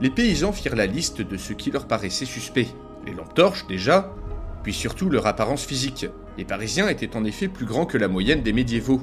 les 0.00 0.10
paysans 0.10 0.52
firent 0.52 0.76
la 0.76 0.86
liste 0.86 1.22
de 1.22 1.36
ce 1.36 1.52
qui 1.52 1.70
leur 1.70 1.86
paraissait 1.86 2.24
suspect. 2.24 2.68
Les 3.06 3.14
lampes 3.14 3.34
torches 3.34 3.66
déjà, 3.66 4.14
puis 4.62 4.72
surtout 4.72 5.08
leur 5.08 5.26
apparence 5.26 5.64
physique. 5.64 6.06
Les 6.36 6.44
Parisiens 6.44 6.88
étaient 6.88 7.16
en 7.16 7.24
effet 7.24 7.48
plus 7.48 7.66
grands 7.66 7.86
que 7.86 7.98
la 7.98 8.08
moyenne 8.08 8.42
des 8.42 8.52
médiévaux, 8.52 9.02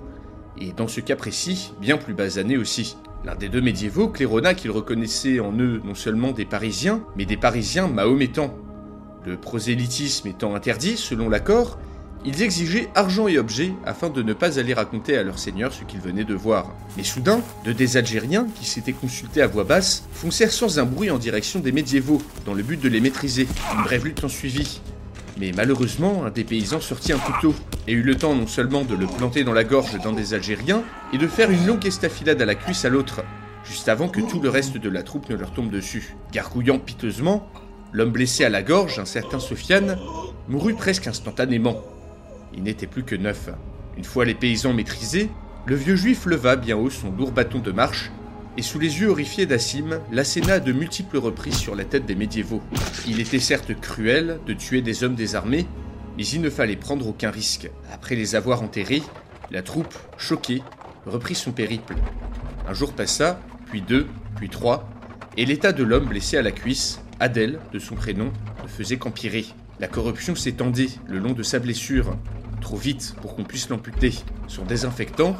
et 0.60 0.74
dans 0.74 0.88
ce 0.88 1.00
cas 1.00 1.16
précis, 1.16 1.74
bien 1.80 1.98
plus 1.98 2.14
basanés 2.14 2.58
aussi. 2.58 2.98
L'un 3.24 3.36
des 3.36 3.50
deux 3.50 3.62
médiévaux 3.62 4.10
claironna 4.10 4.54
qu'il 4.54 4.72
reconnaissait 4.72 5.40
en 5.40 5.54
eux 5.58 5.82
non 5.86 5.96
seulement 5.96 6.32
des 6.32 6.46
Parisiens, 6.46 7.04
mais 7.16 7.26
des 7.26 7.38
Parisiens 7.38 7.88
mahométans. 7.88 8.54
Le 9.26 9.38
prosélytisme 9.38 10.28
étant 10.28 10.56
interdit, 10.56 10.98
selon 10.98 11.30
l'accord, 11.30 11.78
Ils 12.24 12.44
exigeaient 12.44 12.88
argent 12.94 13.28
et 13.28 13.40
objets 13.40 13.74
afin 13.84 14.10
de 14.10 14.22
ne 14.22 14.34
pas 14.34 14.60
aller 14.60 14.76
raconter 14.76 15.18
à 15.18 15.24
leur 15.24 15.40
seigneur 15.40 15.74
ce 15.74 15.84
qu'ils 15.84 16.02
venaient 16.02 16.24
de 16.24 16.36
voir. 16.36 16.72
Mais 16.96 17.04
soudain, 17.04 17.42
deux 17.66 17.74
des 17.74 17.98
Algériens, 17.98 18.46
qui 18.54 18.66
s'étaient 18.66 18.94
consultés 18.94 19.42
à 19.42 19.48
voix 19.48 19.64
basse, 19.64 20.04
foncèrent 20.14 20.52
sans 20.52 20.78
un 20.78 20.86
bruit 20.86 21.10
en 21.10 21.18
direction 21.18 21.60
des 21.62 21.72
médiévaux, 21.72 22.22
dans 22.46 22.54
le 22.54 22.62
but 22.62 22.80
de 22.80 22.90
les 22.90 23.02
maîtriser. 23.02 23.48
Une 23.76 23.84
brève 23.84 24.06
lutte 24.06 24.24
en 24.24 24.30
suivit. 24.30 24.82
Mais 25.40 25.52
malheureusement, 25.56 26.26
un 26.26 26.30
des 26.30 26.44
paysans 26.44 26.82
sortit 26.82 27.14
un 27.14 27.18
couteau 27.18 27.56
et 27.88 27.94
eut 27.94 28.04
le 28.04 28.16
temps 28.16 28.36
non 28.36 28.48
seulement 28.48 28.84
de 28.84 28.96
le 28.96 29.08
planter 29.08 29.44
dans 29.44 29.54
la 29.54 29.64
gorge 29.64 29.98
d'un 30.00 30.14
des 30.14 30.34
Algériens, 30.34 30.84
et 31.14 31.18
de 31.18 31.28
faire 31.28 31.52
une 31.52 31.66
longue 31.66 31.86
estafilade 31.86 32.42
à 32.42 32.46
la 32.46 32.56
cuisse 32.56 32.86
à 32.86 32.90
l'autre, 32.90 33.24
juste 33.64 33.90
avant 33.90 34.08
que 34.08 34.22
tout 34.22 34.40
le 34.40 34.50
reste 34.50 34.78
de 34.78 34.90
la 34.90 35.04
troupe 35.04 35.30
ne 35.30 35.36
leur 35.36 35.52
tombe 35.54 35.72
dessus. 35.72 36.16
Gargouillant 36.32 36.80
piteusement, 36.80 37.50
l'homme 37.92 38.12
blessé 38.12 38.44
à 38.44 38.50
la 38.50 38.62
gorge, 38.62 39.00
un 39.00 39.06
certain 39.06 39.40
Sofiane, 39.40 39.98
mourut 40.48 40.76
presque 40.76 41.08
instantanément. 41.08 41.82
Il 42.54 42.64
n'était 42.64 42.88
plus 42.88 43.04
que 43.04 43.16
neuf. 43.16 43.50
Une 43.98 44.04
fois 44.04 44.26
les 44.26 44.36
paysans 44.36 44.74
maîtrisés, 44.74 45.30
le 45.66 45.76
vieux 45.76 45.96
juif 45.96 46.26
leva 46.26 46.56
bien 46.56 46.76
haut 46.76 46.90
son 46.90 47.12
lourd 47.12 47.32
bâton 47.32 47.60
de 47.60 47.72
marche 47.72 48.12
et 48.58 48.62
sous 48.62 48.80
les 48.80 49.00
yeux 49.00 49.10
horrifiés 49.10 49.46
d'Assim, 49.46 50.00
l'asséna 50.12 50.60
de 50.60 50.72
multiples 50.72 51.18
reprises 51.18 51.58
sur 51.58 51.76
la 51.76 51.86
tête 51.86 52.06
des 52.06 52.16
médiévaux. 52.16 52.62
Il 53.08 53.20
était 53.20 53.40
certes 53.40 53.80
cruel 53.80 54.40
de 54.46 54.54
tuer 54.54 54.82
des 54.82 55.04
hommes 55.04 55.16
désarmés, 55.16 55.66
mais 56.18 56.26
il 56.26 56.42
ne 56.42 56.50
fallait 56.50 56.76
prendre 56.76 57.08
aucun 57.08 57.32
risque. 57.32 57.70
Après 57.92 58.16
les 58.16 58.36
avoir 58.36 58.62
enterrés, 58.62 59.04
la 59.52 59.62
troupe, 59.62 59.96
choquée, 60.18 60.62
reprit 61.06 61.36
son 61.36 61.52
périple. 61.52 61.96
Un 62.68 62.74
jour 62.74 62.94
passa, 62.94 63.40
puis 63.68 63.82
deux, 63.82 64.08
puis 64.36 64.50
trois, 64.50 64.90
et 65.38 65.46
l'état 65.46 65.72
de 65.72 65.84
l'homme 65.84 66.08
blessé 66.08 66.38
à 66.38 66.42
la 66.42 66.52
cuisse, 66.52 67.00
Adèle, 67.20 67.60
de 67.72 67.80
son 67.80 67.96
prénom, 67.96 68.32
ne 68.64 68.68
faisait 68.68 68.98
qu'empirer. 68.98 69.46
La 69.80 69.88
corruption 69.88 70.36
s'étendait 70.36 70.90
le 71.08 71.20
long 71.20 71.32
de 71.34 71.44
sa 71.44 71.60
blessure, 71.60 72.18
trop 72.60 72.78
vite 72.78 73.16
pour 73.22 73.36
qu'on 73.36 73.44
puisse 73.44 73.70
l'amputer. 73.70 74.14
Son 74.48 74.64
désinfectant, 74.64 75.36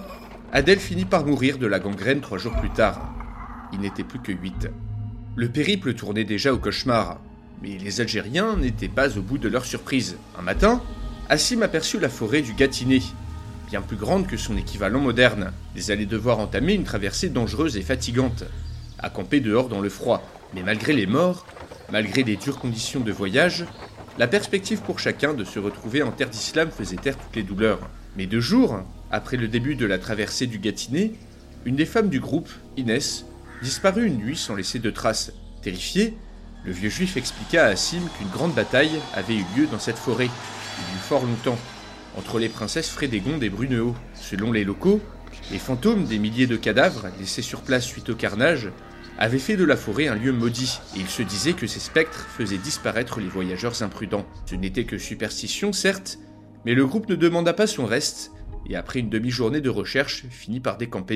Adèle 0.54 0.80
finit 0.80 1.06
par 1.06 1.26
mourir 1.26 1.58
de 1.58 1.66
la 1.66 1.80
gangrène 1.80 2.20
trois 2.20 2.38
jours 2.38 2.56
plus 2.60 2.72
tard. 2.72 3.14
Il 3.72 3.80
n'était 3.80 4.04
plus 4.04 4.20
que 4.20 4.34
huit. 4.34 4.68
Le 5.38 5.48
périple 5.48 5.94
tournait 5.94 6.26
déjà 6.26 6.54
au 6.54 6.58
cauchemar, 6.58 7.22
mais 7.62 7.78
les 7.78 8.02
Algériens 8.02 8.58
n'étaient 8.58 8.90
pas 8.90 9.18
au 9.18 9.22
bout 9.22 9.38
de 9.38 9.48
leur 9.48 9.64
surprise. 9.64 10.18
Un 10.38 10.42
matin, 10.42 10.82
Assim 11.30 11.62
aperçut 11.62 12.00
la 12.00 12.10
forêt 12.10 12.42
du 12.42 12.54
Gâtinais, 12.54 13.02
bien 13.70 13.82
plus 13.82 13.96
grande 13.96 14.28
que 14.28 14.36
son 14.36 14.58
équivalent 14.58 15.00
moderne. 15.00 15.54
Ils 15.78 15.90
allaient 15.90 16.06
devoir 16.06 16.40
entamer 16.40 16.74
une 16.74 16.84
traversée 16.84 17.30
dangereuse 17.30 17.78
et 17.78 17.82
fatigante, 17.82 18.44
à 19.00 19.10
camper 19.10 19.40
dehors 19.40 19.70
dans 19.70 19.80
le 19.80 19.88
froid. 19.88 20.22
Mais 20.54 20.64
malgré 20.64 20.92
les 20.92 21.06
morts, 21.06 21.46
malgré 21.90 22.24
les 22.24 22.36
dures 22.36 22.60
conditions 22.60 23.00
de 23.00 23.14
voyage, 23.14 23.66
la 24.18 24.28
perspective 24.28 24.82
pour 24.82 25.00
chacun 25.00 25.34
de 25.34 25.46
se 25.46 25.60
retrouver 25.60 26.04
en 26.04 26.12
terre 26.12 26.30
d'islam 26.30 26.70
faisait 26.70 26.98
taire 26.98 27.18
toutes 27.18 27.38
les 27.38 27.44
douleurs. 27.44 27.80
Mais 28.18 28.26
deux 28.26 28.42
jours, 28.42 28.84
après 29.12 29.38
le 29.38 29.48
début 29.48 29.76
de 29.76 29.86
la 29.86 30.00
traversée 30.00 30.48
du 30.48 30.60
Gâtinais, 30.60 31.12
une 31.66 31.76
des 31.76 31.86
femmes 31.86 32.10
du 32.10 32.20
groupe, 32.20 32.50
Inès, 32.78 33.26
disparut 33.62 34.08
une 34.08 34.18
nuit 34.18 34.38
sans 34.38 34.56
laisser 34.56 34.80
de 34.80 34.90
traces. 34.90 35.34
Terrifié, 35.62 36.16
le 36.66 36.72
vieux 36.72 36.90
juif 36.90 37.18
expliqua 37.18 37.66
à 37.66 37.70
Assim 37.70 38.02
qu'une 38.18 38.30
grande 38.30 38.54
bataille 38.54 39.00
avait 39.14 39.36
eu 39.36 39.46
lieu 39.56 39.68
dans 39.68 39.80
cette 39.80 39.98
forêt, 39.98 40.26
il 40.28 40.94
y 40.94 40.98
eut 40.98 41.02
fort 41.02 41.26
longtemps, 41.26 41.60
entre 42.18 42.40
les 42.40 42.50
princesses 42.50 42.90
Frédégonde 42.90 43.44
et 43.44 43.50
Brunehaut. 43.50 43.96
Selon 44.16 44.52
les 44.52 44.64
locaux, 44.64 45.02
les 45.52 45.60
fantômes 45.60 46.06
des 46.06 46.18
milliers 46.18 46.48
de 46.48 46.58
cadavres 46.58 47.08
laissés 47.20 47.42
sur 47.42 47.62
place 47.62 47.86
suite 47.86 48.10
au 48.10 48.16
carnage 48.16 48.70
avaient 49.18 49.40
fait 49.40 49.58
de 49.58 49.66
la 49.66 49.78
forêt 49.78 50.08
un 50.08 50.16
lieu 50.16 50.32
maudit, 50.32 50.80
et 50.96 51.00
il 51.00 51.08
se 51.08 51.22
disait 51.22 51.54
que 51.54 51.68
ces 51.68 51.80
spectres 51.80 52.28
faisaient 52.36 52.58
disparaître 52.58 53.20
les 53.20 53.28
voyageurs 53.28 53.84
imprudents. 53.84 54.26
Ce 54.46 54.56
n'était 54.56 54.86
que 54.86 54.98
superstition, 54.98 55.74
certes, 55.74 56.18
mais 56.66 56.74
le 56.74 56.88
groupe 56.88 57.10
ne 57.10 57.16
demanda 57.16 57.54
pas 57.54 57.68
son 57.68 57.86
reste, 57.86 58.32
et 58.68 58.76
après 58.76 59.00
une 59.00 59.10
demi-journée 59.10 59.62
de 59.62 59.70
recherche, 59.70 60.26
finit 60.30 60.60
par 60.60 60.78
décamper. 60.78 61.16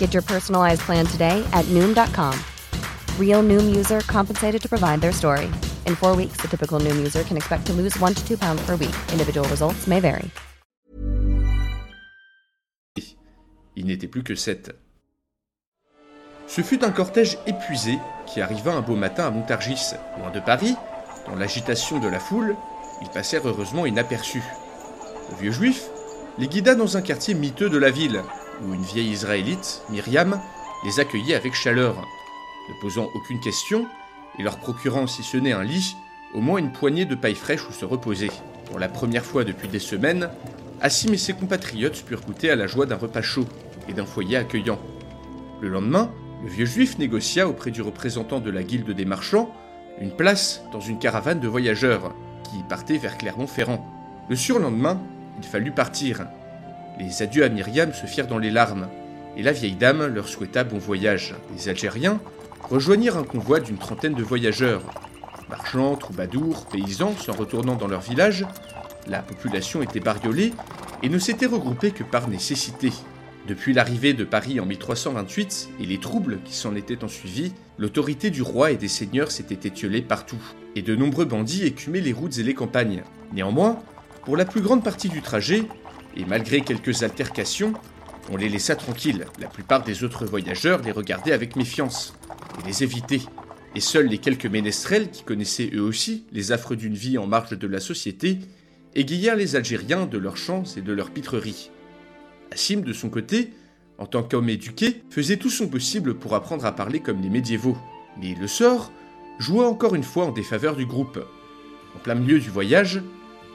Get 0.00 0.14
your 0.14 0.24
personalized 0.24 0.80
plan 0.80 1.06
today 1.06 1.44
at 1.52 1.64
Noom.com. 1.66 2.34
Real 3.18 3.42
Noom 3.44 3.76
user 3.76 4.00
compensated 4.08 4.60
to 4.62 4.68
provide 4.68 5.00
their 5.00 5.12
story. 5.12 5.46
In 5.86 5.94
four 5.94 6.16
weeks, 6.16 6.40
the 6.40 6.48
typical 6.48 6.80
Noom 6.80 6.96
user 6.96 7.22
can 7.22 7.36
expect 7.36 7.66
to 7.66 7.72
lose 7.72 7.96
one 8.00 8.14
to 8.14 8.26
two 8.26 8.36
pounds 8.36 8.60
per 8.66 8.76
week. 8.76 8.96
Individual 9.12 9.48
results 9.48 9.86
may 9.86 10.00
vary. 10.00 10.30
Il 13.76 13.86
n'était 13.86 14.08
plus 14.08 14.22
que 14.22 14.34
sept. 14.34 14.74
Ce 16.46 16.62
fut 16.62 16.82
un 16.82 16.90
cortège 16.90 17.38
épuisé 17.46 17.98
qui 18.26 18.40
arriva 18.40 18.72
un 18.72 18.80
beau 18.80 18.96
matin 18.96 19.26
à 19.26 19.30
Montargis, 19.30 19.94
loin 20.18 20.30
de 20.30 20.40
Paris. 20.40 20.76
Dans 21.26 21.36
l'agitation 21.36 22.00
de 22.00 22.08
la 22.08 22.18
foule, 22.18 22.56
ils 23.02 23.08
passèrent 23.08 23.46
heureusement 23.46 23.86
inaperçus. 23.86 24.42
Le 25.30 25.36
vieux 25.36 25.52
juif 25.52 25.90
les 26.38 26.48
guida 26.48 26.74
dans 26.74 26.96
un 26.96 27.02
quartier 27.02 27.34
miteux 27.34 27.68
de 27.68 27.76
la 27.76 27.90
ville, 27.90 28.22
où 28.62 28.74
une 28.74 28.82
vieille 28.82 29.10
israélite, 29.10 29.82
Myriam, 29.90 30.40
les 30.84 31.00
accueillait 31.00 31.34
avec 31.34 31.54
chaleur, 31.54 31.96
ne 32.68 32.80
posant 32.80 33.08
aucune 33.14 33.40
question 33.40 33.86
et 34.38 34.42
leur 34.42 34.58
procurant, 34.58 35.06
si 35.06 35.22
ce 35.22 35.36
n'est 35.36 35.52
un 35.52 35.62
lit, 35.62 35.96
au 36.34 36.40
moins 36.40 36.58
une 36.58 36.72
poignée 36.72 37.04
de 37.04 37.14
paille 37.14 37.34
fraîche 37.34 37.68
où 37.68 37.72
se 37.72 37.84
reposer. 37.84 38.30
Pour 38.66 38.78
la 38.78 38.88
première 38.88 39.24
fois 39.24 39.44
depuis 39.44 39.68
des 39.68 39.78
semaines, 39.78 40.30
Assim 40.82 41.12
et 41.12 41.18
ses 41.18 41.34
compatriotes 41.34 42.04
purent 42.06 42.22
goûter 42.22 42.50
à 42.50 42.56
la 42.56 42.66
joie 42.66 42.86
d'un 42.86 42.96
repas 42.96 43.20
chaud 43.20 43.46
et 43.86 43.92
d'un 43.92 44.06
foyer 44.06 44.38
accueillant. 44.38 44.78
Le 45.60 45.68
lendemain, 45.68 46.10
le 46.42 46.48
vieux 46.48 46.64
juif 46.64 46.96
négocia 46.96 47.46
auprès 47.46 47.70
du 47.70 47.82
représentant 47.82 48.40
de 48.40 48.50
la 48.50 48.62
guilde 48.62 48.90
des 48.90 49.04
marchands 49.04 49.52
une 50.00 50.10
place 50.10 50.62
dans 50.72 50.80
une 50.80 50.98
caravane 50.98 51.40
de 51.40 51.48
voyageurs 51.48 52.14
qui 52.44 52.62
partait 52.62 52.96
vers 52.96 53.18
Clermont-Ferrand. 53.18 53.86
Le 54.30 54.36
surlendemain, 54.36 54.98
il 55.38 55.46
fallut 55.46 55.72
partir. 55.72 56.26
Les 57.00 57.22
adieux 57.22 57.44
à 57.44 57.48
Myriam 57.48 57.94
se 57.94 58.04
firent 58.04 58.26
dans 58.26 58.38
les 58.38 58.50
larmes, 58.50 58.86
et 59.34 59.42
la 59.42 59.52
vieille 59.52 59.74
dame 59.74 60.06
leur 60.06 60.28
souhaita 60.28 60.64
bon 60.64 60.76
voyage. 60.76 61.34
Les 61.56 61.70
Algériens 61.70 62.20
rejoignirent 62.68 63.16
un 63.16 63.24
convoi 63.24 63.58
d'une 63.60 63.78
trentaine 63.78 64.12
de 64.12 64.22
voyageurs. 64.22 64.82
Marchands, 65.48 65.96
troubadours, 65.96 66.66
paysans 66.66 67.16
s'en 67.16 67.32
retournant 67.32 67.76
dans 67.76 67.88
leur 67.88 68.02
village, 68.02 68.46
la 69.06 69.20
population 69.20 69.80
était 69.80 69.98
bariolée 69.98 70.52
et 71.02 71.08
ne 71.08 71.18
s'était 71.18 71.46
regroupée 71.46 71.90
que 71.92 72.04
par 72.04 72.28
nécessité. 72.28 72.92
Depuis 73.48 73.72
l'arrivée 73.72 74.12
de 74.12 74.24
Paris 74.24 74.60
en 74.60 74.66
1328 74.66 75.70
et 75.80 75.86
les 75.86 75.98
troubles 75.98 76.40
qui 76.44 76.52
s'en 76.52 76.76
étaient 76.76 77.02
ensuivis, 77.02 77.54
l'autorité 77.78 78.28
du 78.28 78.42
roi 78.42 78.72
et 78.72 78.76
des 78.76 78.88
seigneurs 78.88 79.30
s'était 79.30 79.66
étiolée 79.66 80.02
partout, 80.02 80.42
et 80.76 80.82
de 80.82 80.94
nombreux 80.94 81.24
bandits 81.24 81.64
écumaient 81.64 82.02
les 82.02 82.12
routes 82.12 82.36
et 82.36 82.42
les 82.42 82.54
campagnes. 82.54 83.02
Néanmoins, 83.32 83.78
pour 84.26 84.36
la 84.36 84.44
plus 84.44 84.60
grande 84.60 84.84
partie 84.84 85.08
du 85.08 85.22
trajet, 85.22 85.64
et 86.16 86.24
malgré 86.24 86.60
quelques 86.62 87.02
altercations, 87.02 87.72
on 88.30 88.36
les 88.36 88.48
laissa 88.48 88.76
tranquilles. 88.76 89.26
La 89.40 89.48
plupart 89.48 89.82
des 89.82 90.04
autres 90.04 90.26
voyageurs 90.26 90.82
les 90.82 90.92
regardaient 90.92 91.32
avec 91.32 91.56
méfiance 91.56 92.14
et 92.58 92.66
les 92.66 92.82
évitaient. 92.82 93.22
Et 93.74 93.80
seuls 93.80 94.06
les 94.06 94.18
quelques 94.18 94.46
ménestrels 94.46 95.10
qui 95.10 95.22
connaissaient 95.22 95.70
eux 95.74 95.82
aussi 95.82 96.24
les 96.32 96.52
affres 96.52 96.74
d'une 96.74 96.94
vie 96.94 97.18
en 97.18 97.26
marge 97.26 97.56
de 97.56 97.66
la 97.66 97.80
société 97.80 98.38
égayèrent 98.94 99.36
les 99.36 99.54
Algériens 99.54 100.06
de 100.06 100.18
leurs 100.18 100.36
chances 100.36 100.76
et 100.76 100.82
de 100.82 100.92
leurs 100.92 101.10
pitreries. 101.10 101.70
Assim, 102.50 102.78
de 102.78 102.92
son 102.92 103.08
côté, 103.08 103.52
en 103.98 104.06
tant 104.06 104.24
qu'homme 104.24 104.48
éduqué, 104.48 105.02
faisait 105.10 105.36
tout 105.36 105.50
son 105.50 105.68
possible 105.68 106.14
pour 106.14 106.34
apprendre 106.34 106.64
à 106.64 106.72
parler 106.72 107.00
comme 107.00 107.22
les 107.22 107.28
médiévaux. 107.30 107.78
Mais 108.20 108.34
le 108.34 108.48
sort 108.48 108.92
joua 109.38 109.68
encore 109.68 109.94
une 109.94 110.02
fois 110.02 110.26
en 110.26 110.32
défaveur 110.32 110.74
du 110.74 110.86
groupe. 110.86 111.24
En 111.94 111.98
plein 112.00 112.14
milieu 112.14 112.40
du 112.40 112.50
voyage, 112.50 113.00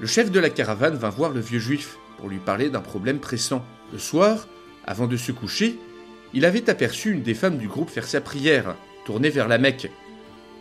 Le 0.02 0.08
chef 0.08 0.30
de 0.30 0.42
la 0.42 0.50
caravane 0.50 0.98
vint 0.98 1.10
voir 1.10 1.32
le 1.32 1.40
vieux 1.40 1.60
juif 1.60 1.98
pour 2.17 2.29
lui 2.29 2.39
parler 2.39 2.69
d'un 2.69 2.81
problème 2.81 3.19
pressant. 3.19 3.63
Le 3.91 4.00
soir, 4.00 4.48
avant 4.86 5.07
de 5.07 5.17
se 5.17 5.31
coucher, 5.31 5.77
il 6.34 6.45
avait 6.45 6.69
aperçu 6.69 7.12
une 7.12 7.24
des 7.24 7.34
femmes 7.34 7.57
du 7.57 7.67
groupe 7.67 7.89
faire 7.89 8.07
sa 8.07 8.22
prière, 8.22 8.75
tournée 9.05 9.29
vers 9.29 9.48
la 9.48 9.57
Mecque. 9.57 9.89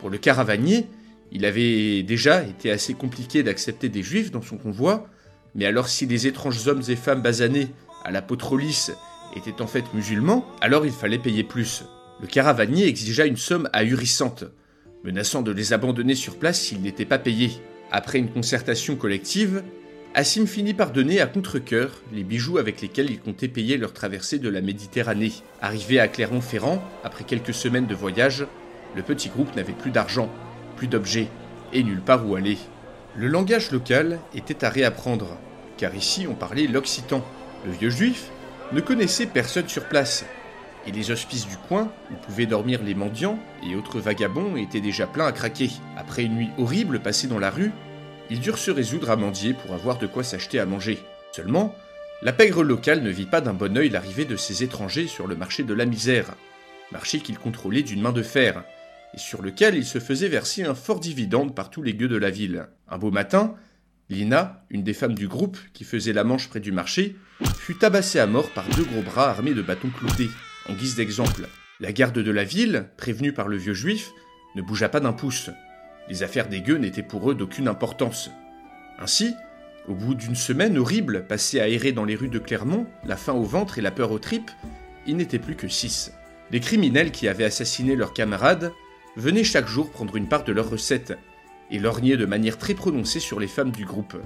Pour 0.01 0.11
le 0.11 0.19
caravanier, 0.19 0.87
il 1.33 1.45
avait 1.45 2.03
déjà 2.03 2.45
été 2.45 2.71
assez 2.71 2.95
compliqué 2.95 3.43
d'accepter 3.43 3.89
des 3.89 4.03
juifs 4.03 4.31
dans 4.31 4.43
son 4.43 4.57
convoi, 4.57 5.09
mais 5.55 5.67
alors 5.67 5.89
si 5.89 6.07
les 6.07 6.27
étranges 6.27 6.69
hommes 6.69 6.83
et 6.89 6.97
femmes 6.97 7.23
basanés 7.23 7.69
à 8.05 8.11
la 8.11 8.25
lisse 8.59 8.93
étaient 9.35 9.63
en 9.63 9.67
fait 9.67 9.85
musulmans, 9.95 10.47
alors 10.61 10.87
il 10.87 10.93
fallait 10.93 11.19
payer 11.19 11.43
plus. 11.43 11.85
Le 12.21 12.27
caravanier 12.27 12.87
exigea 12.87 13.27
une 13.27 13.37
somme 13.37 13.69
ahurissante, 13.73 14.45
menaçant 15.03 15.43
de 15.43 15.51
les 15.51 15.73
abandonner 15.73 16.15
sur 16.15 16.39
place 16.39 16.61
s'ils 16.61 16.83
n'étaient 16.83 17.05
pas 17.05 17.19
payés. 17.19 17.53
Après 17.91 18.19
une 18.19 18.31
concertation 18.31 18.97
collective, 18.97 19.63
Assim 20.17 20.47
finit 20.47 20.75
par 20.75 20.93
donner 20.93 21.21
à 21.21 21.27
contre-coeur 21.27 21.91
les 22.13 22.23
bijoux 22.23 22.59
avec 22.59 22.81
lesquels 22.81 23.11
il 23.11 23.19
comptait 23.19 23.49
payer 23.49 23.77
leur 23.77 23.93
traversée 23.93 24.39
de 24.39 24.49
la 24.49 24.61
Méditerranée. 24.61 25.33
Arrivé 25.61 25.99
à 25.99 26.07
Clermont-Ferrand, 26.07 26.81
après 27.03 27.25
quelques 27.25 27.53
semaines 27.53 27.89
de 27.89 27.97
voyage, 27.97 28.47
le 28.95 29.03
petit 29.03 29.29
groupe 29.29 29.57
n'avait 29.57 29.73
plus 29.73 29.91
d'argent, 29.91 30.31
plus 30.77 30.87
d'objets, 30.87 31.27
et 31.73 31.83
nulle 31.83 32.01
part 32.01 32.29
où 32.29 32.37
aller. 32.37 32.59
Le 33.17 33.27
langage 33.27 33.73
local 33.73 34.21
était 34.37 34.65
à 34.65 34.71
réapprendre, 34.71 35.37
car 35.79 35.93
ici 35.97 36.29
on 36.31 36.35
parlait 36.35 36.69
l'occitan. 36.69 37.25
Le 37.67 37.73
vieux 37.73 37.91
juif 37.91 38.31
ne 38.73 38.81
connaissait 38.81 39.27
personne 39.27 39.69
sur 39.69 39.89
place, 39.89 40.25
et 40.87 40.93
les 40.93 41.11
hospices 41.11 41.49
du 41.49 41.57
coin, 41.57 41.91
où 42.13 42.15
pouvaient 42.25 42.47
dormir 42.47 42.85
les 42.85 42.95
mendiants 42.95 43.41
et 43.69 43.75
autres 43.75 43.99
vagabonds, 43.99 44.55
étaient 44.55 44.81
déjà 44.81 45.09
pleins 45.09 45.27
à 45.27 45.33
craquer. 45.33 45.71
Après 45.97 46.23
une 46.23 46.37
nuit 46.37 46.51
horrible 46.57 47.01
passée 47.01 47.27
dans 47.27 47.41
la 47.41 47.51
rue, 47.51 47.73
ils 48.31 48.41
durent 48.41 48.59
se 48.59 48.71
résoudre 48.71 49.11
à 49.11 49.17
mendier 49.17 49.55
pour 49.55 49.75
avoir 49.75 49.99
de 49.99 50.07
quoi 50.07 50.23
s'acheter 50.23 50.59
à 50.59 50.67
manger. 50.67 50.99
Seulement, 51.33 51.75
la 52.23 52.33
pègre 52.33 52.63
locale 52.63 53.03
ne 53.03 53.11
vit 53.11 53.27
pas 53.27 53.41
d'un 53.41 53.55
bon 53.55 53.77
œil 53.77 53.91
l'arrivée 53.91 54.25
de 54.25 54.37
ces 54.37 54.63
étrangers 54.63 55.07
sur 55.07 55.27
le 55.27 55.37
marché 55.37 55.63
de 55.63 55.75
la 55.75 55.85
misère, 55.85 56.35
marché 56.93 57.21
qu'il 57.21 57.39
contrôlait 57.39 57.83
d'une 57.83 58.01
main 58.01 58.13
de 58.13 58.23
fer, 58.23 58.65
et 59.15 59.19
sur 59.19 59.43
lequel 59.43 59.75
il 59.75 59.85
se 59.85 59.99
faisait 59.99 60.29
verser 60.29 60.65
un 60.65 60.75
fort 60.75 61.01
dividende 61.01 61.55
par 61.55 61.71
tous 61.71 61.83
les 61.83 61.95
gueux 61.95 62.09
de 62.09 62.17
la 62.17 62.31
ville. 62.31 62.69
Un 62.89 62.99
beau 62.99 63.11
matin, 63.11 63.55
Lina, 64.11 64.65
une 64.71 64.83
des 64.83 64.95
femmes 64.95 65.15
du 65.15 65.29
groupe 65.29 65.59
qui 65.73 65.85
faisait 65.85 66.13
la 66.13 66.25
manche 66.25 66.49
près 66.49 66.61
du 66.61 66.73
marché, 66.73 67.17
fut 67.59 67.77
tabassée 67.77 68.21
à 68.21 68.27
mort 68.27 68.51
par 68.51 68.69
deux 68.71 68.85
gros 68.85 69.03
bras 69.03 69.31
armés 69.31 69.55
de 69.55 69.63
bâtons 69.63 69.91
cloutés. 69.91 70.31
En 70.69 70.75
guise 70.75 70.95
d'exemple, 70.97 71.49
la 71.81 71.93
garde 71.93 72.19
de 72.19 72.31
la 72.31 72.45
ville, 72.45 72.87
prévenue 72.97 73.33
par 73.33 73.49
le 73.49 73.57
vieux 73.57 73.75
juif, 73.75 74.11
ne 74.55 74.63
bougea 74.63 74.89
pas 74.89 75.01
d'un 75.01 75.13
pouce. 75.13 75.51
Les 76.09 76.23
affaires 76.23 76.49
des 76.49 76.61
gueux 76.61 76.77
n'étaient 76.77 77.03
pour 77.03 77.31
eux 77.31 77.35
d'aucune 77.35 77.69
importance. 77.69 78.31
Ainsi, 78.99 79.35
au 79.89 79.95
bout 79.95 80.15
d'une 80.15 80.35
semaine 80.35 80.79
horrible 80.79 81.27
passée 81.27 81.61
à 81.61 81.69
errer 81.69 81.93
dans 81.93 82.05
les 82.05 82.15
rues 82.15 82.29
de 82.29 82.39
Clermont, 82.39 82.87
la 83.05 83.17
faim 83.17 83.33
au 83.33 83.43
ventre 83.43 83.79
et 83.79 83.83
la 83.83 83.91
peur 83.91 84.13
aux 84.13 84.19
tripes, 84.19 84.51
il 85.07 85.17
n'était 85.17 85.39
plus 85.39 85.57
que 85.57 85.69
six. 85.69 86.13
Les 86.51 86.61
criminels 86.61 87.11
qui 87.11 87.29
avaient 87.29 87.45
assassiné 87.45 87.97
leurs 87.97 88.13
camarades 88.13 88.73
venaient 89.17 89.45
chaque 89.45 89.67
jour 89.67 89.91
prendre 89.91 90.17
une 90.17 90.29
part 90.29 90.45
de 90.45 90.53
leur 90.53 90.71
recette 90.71 91.17
et 91.71 91.79
lorgnaient 91.79 92.17
de 92.17 92.27
manière 92.27 92.59
très 92.59 92.75
prononcée 92.75 93.21
sur 93.21 93.41
les 93.41 93.47
femmes 93.47 93.73
du 93.73 93.85
groupe. 93.85 94.17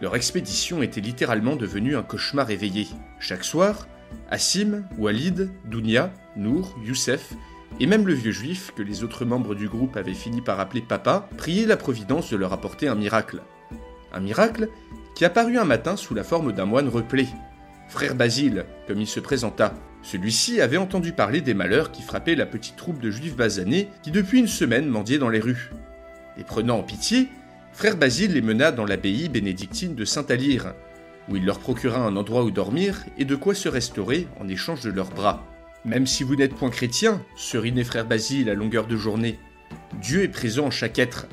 Leur 0.00 0.16
expédition 0.16 0.82
était 0.82 1.00
littéralement 1.00 1.56
devenue 1.56 1.96
un 1.96 2.02
cauchemar 2.02 2.50
éveillé. 2.50 2.88
Chaque 3.20 3.44
soir, 3.44 3.86
Assim, 4.30 4.82
Walid, 4.98 5.50
Dounia, 5.64 6.12
Nour, 6.36 6.76
Youssef 6.84 7.34
et 7.80 7.86
même 7.86 8.06
le 8.06 8.14
vieux 8.14 8.32
juif, 8.32 8.72
que 8.76 8.82
les 8.82 9.04
autres 9.04 9.24
membres 9.24 9.54
du 9.54 9.68
groupe 9.68 9.96
avaient 9.96 10.14
fini 10.14 10.40
par 10.40 10.60
appeler 10.60 10.82
papa, 10.82 11.28
priait 11.36 11.66
la 11.66 11.76
Providence 11.76 12.30
de 12.30 12.36
leur 12.36 12.52
apporter 12.52 12.88
un 12.88 12.94
miracle. 12.94 13.42
Un 14.12 14.20
miracle 14.20 14.68
qui 15.14 15.24
apparut 15.24 15.58
un 15.58 15.64
matin 15.64 15.96
sous 15.96 16.14
la 16.14 16.24
forme 16.24 16.52
d'un 16.52 16.64
moine 16.64 16.88
replé, 16.88 17.28
frère 17.88 18.14
Basile, 18.14 18.64
comme 18.86 19.00
il 19.00 19.06
se 19.06 19.20
présenta. 19.20 19.74
Celui-ci 20.02 20.60
avait 20.60 20.76
entendu 20.76 21.12
parler 21.12 21.40
des 21.40 21.54
malheurs 21.54 21.92
qui 21.92 22.02
frappaient 22.02 22.34
la 22.34 22.46
petite 22.46 22.76
troupe 22.76 23.00
de 23.00 23.10
juifs 23.10 23.36
basanés 23.36 23.88
qui 24.02 24.10
depuis 24.10 24.38
une 24.38 24.48
semaine 24.48 24.88
mendiaient 24.88 25.18
dans 25.18 25.28
les 25.28 25.40
rues. 25.40 25.70
Les 26.36 26.44
prenant 26.44 26.78
en 26.78 26.82
pitié, 26.82 27.28
frère 27.72 27.96
Basile 27.96 28.32
les 28.32 28.42
mena 28.42 28.72
dans 28.72 28.84
l'abbaye 28.84 29.28
bénédictine 29.28 29.94
de 29.94 30.04
Saint-Alyre, 30.04 30.74
où 31.28 31.36
il 31.36 31.44
leur 31.44 31.58
procura 31.58 32.00
un 32.00 32.16
endroit 32.16 32.44
où 32.44 32.50
dormir 32.50 33.04
et 33.18 33.24
de 33.24 33.36
quoi 33.36 33.54
se 33.54 33.68
restaurer 33.68 34.26
en 34.40 34.48
échange 34.48 34.82
de 34.82 34.90
leurs 34.90 35.10
bras. 35.10 35.46
Même 35.84 36.06
si 36.06 36.22
vous 36.22 36.36
n'êtes 36.36 36.54
point 36.54 36.70
chrétien, 36.70 37.20
serinait 37.36 37.84
frère 37.84 38.06
Basile 38.06 38.48
à 38.50 38.54
longueur 38.54 38.86
de 38.86 38.96
journée, 38.96 39.38
Dieu 40.00 40.22
est 40.22 40.28
présent 40.28 40.66
en 40.66 40.70
chaque 40.70 40.98
être, 40.98 41.26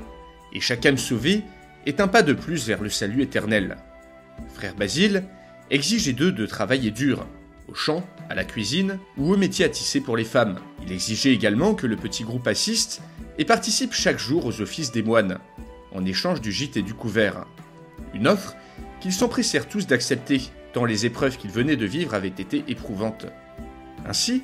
et 0.53 0.59
chaque 0.59 0.85
âme 0.85 0.97
sauvée 0.97 1.43
est 1.85 1.99
un 1.99 2.07
pas 2.07 2.23
de 2.23 2.33
plus 2.33 2.65
vers 2.65 2.81
le 2.81 2.89
salut 2.89 3.21
éternel. 3.21 3.77
Frère 4.53 4.75
Basile 4.75 5.23
exigeait 5.69 6.13
d'eux 6.13 6.31
de 6.31 6.47
travailler 6.47 6.89
dur, 6.89 7.27
au 7.67 7.75
champ, 7.75 8.03
à 8.29 8.35
la 8.35 8.43
cuisine 8.43 8.97
ou 9.17 9.31
au 9.31 9.38
métier 9.38 9.65
à 9.65 9.69
tisser 9.69 10.01
pour 10.01 10.17
les 10.17 10.23
femmes. 10.23 10.59
Il 10.83 10.91
exigeait 10.91 11.33
également 11.33 11.75
que 11.75 11.85
le 11.85 11.95
petit 11.95 12.23
groupe 12.23 12.47
assiste 12.47 13.01
et 13.38 13.45
participe 13.45 13.93
chaque 13.93 14.19
jour 14.19 14.45
aux 14.45 14.62
offices 14.62 14.91
des 14.91 15.03
moines, 15.03 15.38
en 15.93 16.05
échange 16.05 16.41
du 16.41 16.51
gîte 16.51 16.77
et 16.77 16.81
du 16.81 16.95
couvert. 16.95 17.45
Une 18.15 18.27
offre 18.27 18.55
qu'ils 18.99 19.13
s'empressèrent 19.13 19.67
tous 19.67 19.85
d'accepter, 19.85 20.41
tant 20.73 20.85
les 20.85 21.05
épreuves 21.05 21.38
qu'ils 21.38 21.51
venaient 21.51 21.75
de 21.75 21.85
vivre 21.85 22.15
avaient 22.15 22.27
été 22.27 22.63
éprouvantes. 22.67 23.27
Ainsi, 24.05 24.43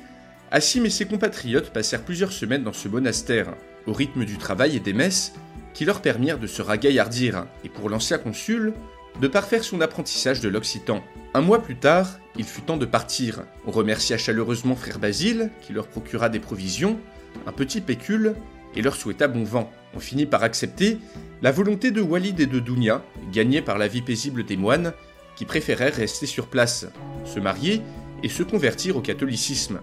Assim 0.50 0.84
et 0.84 0.90
ses 0.90 1.06
compatriotes 1.06 1.70
passèrent 1.70 2.04
plusieurs 2.04 2.30
semaines 2.30 2.62
dans 2.62 2.72
ce 2.72 2.88
monastère, 2.88 3.54
au 3.86 3.92
rythme 3.92 4.24
du 4.24 4.38
travail 4.38 4.76
et 4.76 4.80
des 4.80 4.92
messes, 4.92 5.32
qui 5.74 5.84
leur 5.84 6.00
permirent 6.00 6.38
de 6.38 6.46
se 6.46 6.62
ragaillardir, 6.62 7.46
et 7.64 7.68
pour 7.68 7.90
l'ancien 7.90 8.18
consul, 8.18 8.72
de 9.20 9.28
parfaire 9.28 9.64
son 9.64 9.80
apprentissage 9.80 10.40
de 10.40 10.48
l'occitan. 10.48 11.02
Un 11.34 11.40
mois 11.40 11.62
plus 11.62 11.76
tard, 11.76 12.18
il 12.38 12.44
fut 12.44 12.62
temps 12.62 12.76
de 12.76 12.86
partir. 12.86 13.42
On 13.66 13.72
remercia 13.72 14.18
chaleureusement 14.18 14.76
frère 14.76 14.98
Basile, 15.00 15.50
qui 15.62 15.72
leur 15.72 15.88
procura 15.88 16.28
des 16.28 16.40
provisions, 16.40 16.98
un 17.46 17.52
petit 17.52 17.80
pécule, 17.80 18.34
et 18.76 18.82
leur 18.82 18.94
souhaita 18.94 19.26
bon 19.26 19.42
vent. 19.42 19.72
On 19.94 20.00
finit 20.00 20.26
par 20.26 20.42
accepter 20.44 20.98
la 21.42 21.50
volonté 21.50 21.90
de 21.90 22.00
Walid 22.00 22.38
et 22.38 22.46
de 22.46 22.60
Dounia, 22.60 23.02
gagnée 23.32 23.62
par 23.62 23.78
la 23.78 23.88
vie 23.88 24.02
paisible 24.02 24.44
des 24.44 24.56
moines, 24.56 24.92
qui 25.34 25.44
préférèrent 25.44 25.94
rester 25.94 26.26
sur 26.26 26.46
place, 26.46 26.86
se 27.24 27.40
marier 27.40 27.82
et 28.26 28.28
se 28.28 28.42
convertir 28.42 28.96
au 28.96 29.00
catholicisme, 29.00 29.80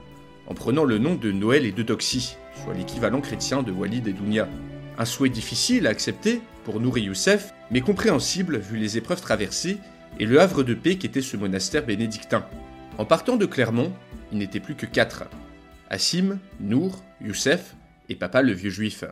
en 0.47 0.53
prenant 0.53 0.83
le 0.83 0.97
nom 0.97 1.15
de 1.15 1.31
Noël 1.31 1.65
et 1.65 1.71
de 1.71 1.81
Doxy, 1.81 2.35
soit 2.61 2.73
l'équivalent 2.73 3.21
chrétien 3.21 3.63
de 3.63 3.71
Walid 3.71 4.05
et 4.05 4.11
Dounia. 4.11 4.49
Un 4.97 5.05
souhait 5.05 5.29
difficile 5.29 5.87
à 5.87 5.91
accepter 5.91 6.41
pour 6.65 6.81
Nour 6.81 6.97
et 6.97 7.03
Youssef, 7.03 7.53
mais 7.71 7.79
compréhensible 7.79 8.57
vu 8.57 8.75
les 8.75 8.97
épreuves 8.97 9.21
traversées 9.21 9.77
et 10.19 10.25
le 10.25 10.41
havre 10.41 10.63
de 10.63 10.73
paix 10.73 10.97
qu'était 10.97 11.21
ce 11.21 11.37
monastère 11.37 11.85
bénédictin. 11.85 12.45
En 12.97 13.05
partant 13.05 13.37
de 13.37 13.45
Clermont, 13.45 13.93
il 14.33 14.39
n'était 14.39 14.59
plus 14.59 14.75
que 14.75 14.85
quatre. 14.85 15.23
Assim, 15.89 16.31
Nour, 16.59 17.01
Youssef 17.21 17.77
et 18.09 18.15
papa 18.15 18.41
le 18.41 18.51
vieux 18.51 18.71
juif. 18.71 19.05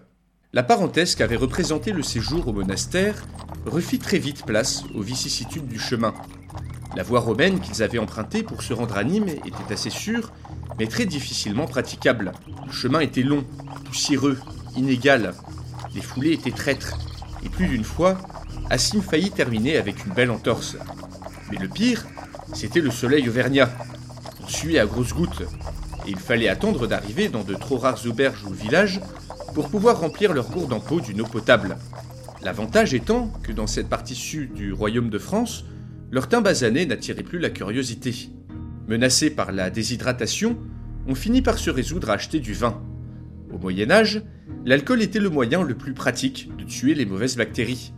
La 0.52 0.63
parenthèse 0.63 1.15
qu'avait 1.15 1.38
représenté 1.38 1.94
le 1.94 2.04
séjour 2.04 2.50
au 2.50 2.52
monastère 2.52 3.26
refit 3.65 4.00
très 4.00 4.20
vite 4.20 4.46
place 4.46 4.84
aux 4.94 5.02
vicissitudes 5.02 5.70
du 5.70 5.80
chemin, 5.80 6.13
la 6.95 7.04
voie 7.04 7.19
romaine 7.19 7.60
qu'ils 7.60 7.84
avaient 7.84 7.99
empruntée 7.99 8.43
pour 8.43 8.62
se 8.63 8.73
rendre 8.73 8.97
à 8.97 9.04
Nîmes 9.04 9.30
était 9.30 9.73
assez 9.73 9.89
sûre, 9.89 10.32
mais 10.77 10.88
très 10.88 11.06
difficilement 11.06 11.67
praticable. 11.67 12.34
Le 12.65 12.71
chemin 12.71 12.99
était 12.99 13.23
long, 13.23 13.45
poussiéreux, 13.86 14.38
inégal. 14.75 15.34
Les 15.95 16.01
foulées 16.01 16.34
étaient 16.34 16.51
traîtres, 16.51 16.97
et 17.43 17.49
plus 17.49 17.67
d'une 17.67 17.84
fois, 17.84 18.17
Assim 18.71 19.01
faillit 19.01 19.32
terminer 19.32 19.75
avec 19.75 20.06
une 20.06 20.13
belle 20.13 20.32
entorse. 20.32 20.77
Mais 21.51 21.58
le 21.58 21.67
pire, 21.67 22.06
c'était 22.54 22.80
le 22.80 22.89
soleil 22.89 23.27
auvergnat. 23.27 23.69
On 24.41 24.47
suait 24.47 24.80
à 24.80 24.86
grosses 24.86 25.13
gouttes, 25.13 25.41
et 26.08 26.12
il 26.12 26.17
fallait 26.17 26.47
attendre 26.47 26.88
d'arriver 26.88 27.27
dans 27.27 27.43
de 27.43 27.54
trop 27.54 27.77
rares 27.77 28.06
auberges 28.08 28.45
ou 28.45 28.54
villages 28.54 29.01
pour 29.54 29.69
pouvoir 29.69 29.99
remplir 29.99 30.32
leur 30.32 30.49
gourde 30.49 30.71
en 30.71 30.99
d'une 31.01 31.19
eau 31.19 31.25
potable. 31.25 31.75
L'avantage 32.43 32.93
étant 32.93 33.27
que 33.43 33.51
dans 33.51 33.67
cette 33.67 33.89
partie 33.89 34.15
sud 34.15 34.54
du 34.54 34.71
royaume 34.71 35.10
de 35.10 35.19
France, 35.19 35.65
leur 36.12 36.28
teint 36.28 36.41
basané 36.41 36.86
n'attirait 36.86 37.24
plus 37.24 37.39
la 37.39 37.50
curiosité. 37.50 38.30
Menacés 38.88 39.30
par 39.30 39.54
la 39.54 39.69
déshydratation, 39.69 40.58
on 41.08 41.15
finit 41.15 41.41
par 41.41 41.58
se 41.58 41.69
résoudre 41.69 42.10
à 42.10 42.13
acheter 42.13 42.39
du 42.39 42.54
vin. 42.54 42.82
Au 43.54 43.58
Moyen 43.58 43.89
Âge, 43.89 44.21
l'alcool 44.65 45.02
était 45.02 45.19
le 45.19 45.30
moyen 45.30 45.63
le 45.63 45.76
plus 45.76 45.93
pratique 45.93 46.50
de 46.58 46.65
tuer 46.65 46.95
les 46.95 47.06
mauvaises 47.06 47.38
bactéries. 47.38 47.93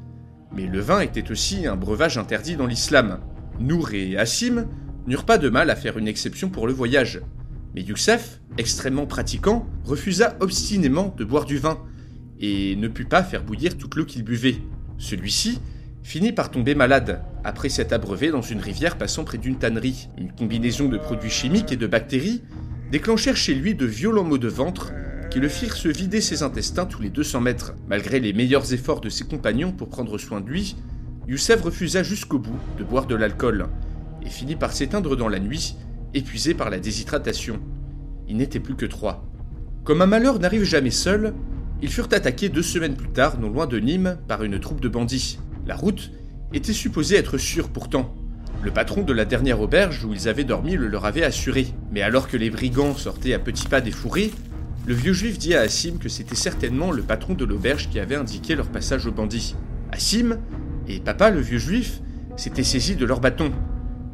Mais 0.56 0.68
le 0.68 0.80
vin 0.80 1.00
était 1.00 1.32
aussi 1.32 1.66
un 1.66 1.76
breuvage 1.76 2.20
interdit 2.20 2.56
dans 2.56 2.68
l'islam. 2.68 3.20
Nour 3.60 3.94
et 3.94 4.16
Assim 4.18 4.66
n'eurent 5.08 5.26
pas 5.26 5.40
de 5.40 5.50
mal 5.50 5.72
à 5.72 5.76
faire 5.76 5.98
une 5.98 6.08
exception 6.08 6.50
pour 6.50 6.68
le 6.68 6.74
voyage. 6.74 7.22
Mais 7.74 7.82
Youssef, 7.82 8.42
extrêmement 8.60 9.08
pratiquant, 9.08 9.68
refusa 9.84 10.38
obstinément 10.40 11.16
de 11.18 11.26
boire 11.26 11.46
du 11.46 11.58
vin 11.58 11.80
et 12.40 12.76
ne 12.76 12.88
put 12.88 13.06
pas 13.06 13.24
faire 13.24 13.44
bouillir 13.44 13.76
toute 13.76 13.96
l'eau 13.96 14.06
qu'il 14.06 14.24
buvait. 14.24 14.58
Celui-ci 15.00 15.60
finit 16.04 16.32
par 16.32 16.52
tomber 16.52 16.76
malade, 16.76 17.24
après 17.44 17.70
s'être 17.70 17.94
abreuvé 17.94 18.32
dans 18.32 18.42
une 18.42 18.60
rivière 18.60 18.98
passant 18.98 19.24
près 19.24 19.38
d'une 19.38 19.58
tannerie. 19.58 20.10
Une 20.18 20.32
combinaison 20.32 20.88
de 20.88 20.98
produits 20.98 21.30
chimiques 21.30 21.72
et 21.72 21.78
de 21.78 21.88
bactéries 21.88 22.42
déclenchèrent 22.92 23.38
chez 23.38 23.56
lui 23.56 23.76
de 23.76 23.86
violents 23.86 24.24
maux 24.24 24.38
de 24.38 24.48
ventre 24.48 24.92
qui 25.30 25.40
le 25.40 25.50
firent 25.50 25.76
se 25.76 25.88
vider 25.90 26.22
ses 26.22 26.44
intestins 26.44 26.86
tous 26.86 27.02
les 27.02 27.10
200 27.10 27.42
mètres. 27.42 27.74
Malgré 27.88 28.20
les 28.20 28.34
meilleurs 28.34 28.72
efforts 28.72 29.02
de 29.02 29.10
ses 29.10 29.26
compagnons 29.26 29.72
pour 29.72 29.90
prendre 29.90 30.18
soin 30.18 30.42
de 30.42 30.50
lui, 30.50 30.76
Youssef 31.28 31.62
refusa 31.62 32.04
jusqu'au 32.04 32.38
bout 32.38 32.60
de 32.78 32.84
boire 32.84 33.08
de 33.08 33.16
l'alcool 33.16 33.68
et 34.24 34.30
finit 34.30 34.56
par 34.56 34.74
s'éteindre 34.74 35.16
dans 35.16 35.30
la 35.30 35.40
nuit, 35.40 35.76
épuisé 36.14 36.54
par 36.54 36.70
la 36.70 36.80
déshydratation. 36.80 37.60
Il 38.28 38.38
n'était 38.38 38.60
plus 38.60 38.76
que 38.76 38.86
trois. 38.86 39.26
Comme 39.84 40.02
un 40.02 40.06
malheur 40.06 40.40
n'arrive 40.40 40.64
jamais 40.64 40.92
seul, 40.92 41.34
ils 41.82 41.90
furent 41.90 42.10
attaqués 42.12 42.50
deux 42.50 42.62
semaines 42.62 42.96
plus 42.96 43.10
tard, 43.10 43.40
non 43.40 43.50
loin 43.50 43.66
de 43.66 43.80
Nîmes, 43.80 44.18
par 44.28 44.44
une 44.44 44.60
troupe 44.60 44.82
de 44.82 44.88
bandits. 44.88 45.40
La 45.66 45.76
route 45.76 46.12
était 46.54 46.74
supposée 46.74 47.18
être 47.18 47.38
sûre 47.38 47.70
pourtant. 47.70 48.14
Le 48.64 48.72
patron 48.72 49.02
de 49.02 49.12
la 49.12 49.26
dernière 49.26 49.60
auberge 49.60 50.06
où 50.06 50.14
ils 50.14 50.30
avaient 50.30 50.44
dormi 50.44 50.76
le 50.76 50.88
leur 50.88 51.06
avait 51.06 51.24
assuré. 51.24 51.68
Mais 51.92 52.02
alors 52.02 52.28
que 52.28 52.38
les 52.38 52.50
brigands 52.50 52.96
sortaient 52.96 53.34
à 53.34 53.40
petits 53.40 53.68
pas 53.68 53.82
des 53.82 53.92
fourrés, 53.92 54.32
le 54.86 54.94
vieux 54.94 55.14
juif 55.14 55.38
dit 55.38 55.56
à 55.56 55.62
Assim 55.62 55.98
que 55.98 56.10
c'était 56.10 56.36
certainement 56.36 56.92
le 56.92 57.04
patron 57.04 57.34
de 57.34 57.46
l'auberge 57.46 57.90
qui 57.90 58.00
avait 58.00 58.16
indiqué 58.16 58.56
leur 58.56 58.68
passage 58.68 59.06
aux 59.06 59.12
bandits. 59.12 59.56
Assim 59.92 60.38
et 60.88 61.00
papa, 61.00 61.30
le 61.30 61.40
vieux 61.40 61.58
juif, 61.58 62.02
s'étaient 62.36 62.64
saisis 62.64 62.96
de 62.96 63.06
leurs 63.06 63.22
bâtons, 63.22 63.52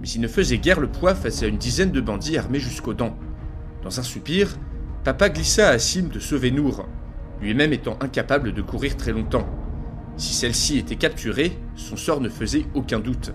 mais 0.02 0.08
ils 0.10 0.22
ne 0.22 0.28
faisaient 0.28 0.58
guère 0.58 0.80
le 0.80 0.88
poids 0.88 1.16
face 1.16 1.42
à 1.42 1.48
une 1.48 1.58
dizaine 1.58 1.92
de 1.92 2.02
bandits 2.02 2.38
armés 2.38 2.60
jusqu'aux 2.60 2.94
dents. 2.94 3.18
Dans 3.84 4.00
un 4.00 4.04
soupir, 4.04 4.58
papa 5.04 5.30
glissa 5.30 5.70
à 5.70 5.72
Assim 5.72 6.04
de 6.04 6.20
sauver 6.20 6.52
Nour, 6.52 6.88
lui-même 7.42 7.74
étant 7.74 7.98
incapable 8.02 8.54
de 8.54 8.62
courir 8.62 8.98
très 8.98 9.12
longtemps. 9.12 9.48
Si 10.20 10.34
celle-ci 10.34 10.78
était 10.78 10.98
capturée, 10.98 11.58
son 11.78 11.96
sort 11.96 12.20
ne 12.20 12.28
faisait 12.28 12.66
aucun 12.74 13.00
doute, 13.00 13.32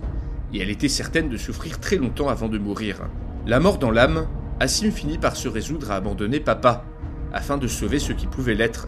et 0.52 0.60
elle 0.60 0.68
était 0.68 0.90
certaine 0.90 1.30
de 1.30 1.38
souffrir 1.38 1.80
très 1.80 1.96
longtemps 1.96 2.28
avant 2.28 2.48
de 2.48 2.58
mourir. 2.58 3.08
La 3.46 3.58
mort 3.58 3.78
dans 3.78 3.90
l'âme, 3.90 4.26
Assim 4.60 4.92
finit 4.92 5.16
par 5.16 5.34
se 5.34 5.48
résoudre 5.48 5.90
à 5.90 5.96
abandonner 5.96 6.40
papa, 6.40 6.84
afin 7.32 7.56
de 7.56 7.68
sauver 7.68 7.98
ce 7.98 8.12
qui 8.12 8.26
pouvait 8.26 8.54
l'être. 8.54 8.86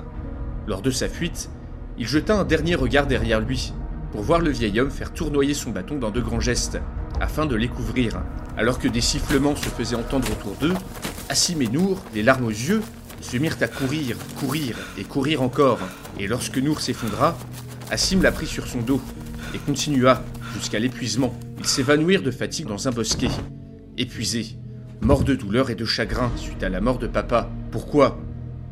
Lors 0.67 0.83
de 0.83 0.91
sa 0.91 1.09
fuite, 1.09 1.49
il 1.97 2.07
jeta 2.07 2.39
un 2.39 2.45
dernier 2.45 2.75
regard 2.75 3.07
derrière 3.07 3.41
lui, 3.41 3.73
pour 4.13 4.21
voir 4.21 4.41
le 4.41 4.51
vieil 4.51 4.79
homme 4.79 4.91
faire 4.91 5.15
tournoyer 5.15 5.55
son 5.55 5.71
bâton 5.71 5.97
dans 5.97 6.11
de 6.11 6.21
grands 6.21 6.39
gestes, 6.39 6.79
afin 7.19 7.47
de 7.47 7.57
les 7.57 7.69
couvrir. 7.69 8.23
Alors 8.59 8.79
que 8.79 8.89
des 8.89 9.01
sifflements 9.01 9.57
se 9.57 9.71
faisaient 9.71 9.97
entendre 9.97 10.31
autour 10.31 10.55
d'eux, 10.57 10.75
Assim 11.31 11.59
et 11.61 11.69
Nour, 11.69 12.03
les 12.15 12.23
larmes 12.23 12.45
aux 12.45 12.51
yeux, 12.51 12.83
se 13.23 13.39
mirent 13.39 13.57
à 13.63 13.69
courir, 13.69 14.19
courir 14.39 14.77
et 14.99 15.05
courir 15.05 15.41
encore. 15.41 15.79
Et 16.21 16.27
lorsque 16.27 16.59
Nour 16.59 16.81
s'effondra, 16.81 17.37
Assim 17.91 18.21
la 18.21 18.33
prit 18.33 18.47
sur 18.47 18.67
son 18.67 18.81
dos 18.81 19.01
et 19.55 19.59
continua 19.59 20.23
jusqu'à 20.55 20.79
l'épuisement. 20.79 21.35
Ils 21.59 21.67
s'évanouirent 21.67 22.23
de 22.23 22.31
fatigue 22.31 22.67
dans 22.67 22.89
un 22.89 22.91
bosquet. 22.91 23.31
Épuisés, 23.97 24.57
morts 25.01 25.25
de 25.25 25.35
douleur 25.35 25.71
et 25.71 25.77
de 25.77 25.85
chagrin 25.85 26.33
suite 26.37 26.63
à 26.63 26.69
la 26.69 26.81
mort 26.81 26.99
de 26.99 27.07
papa. 27.07 27.49
Pourquoi? 27.71 28.19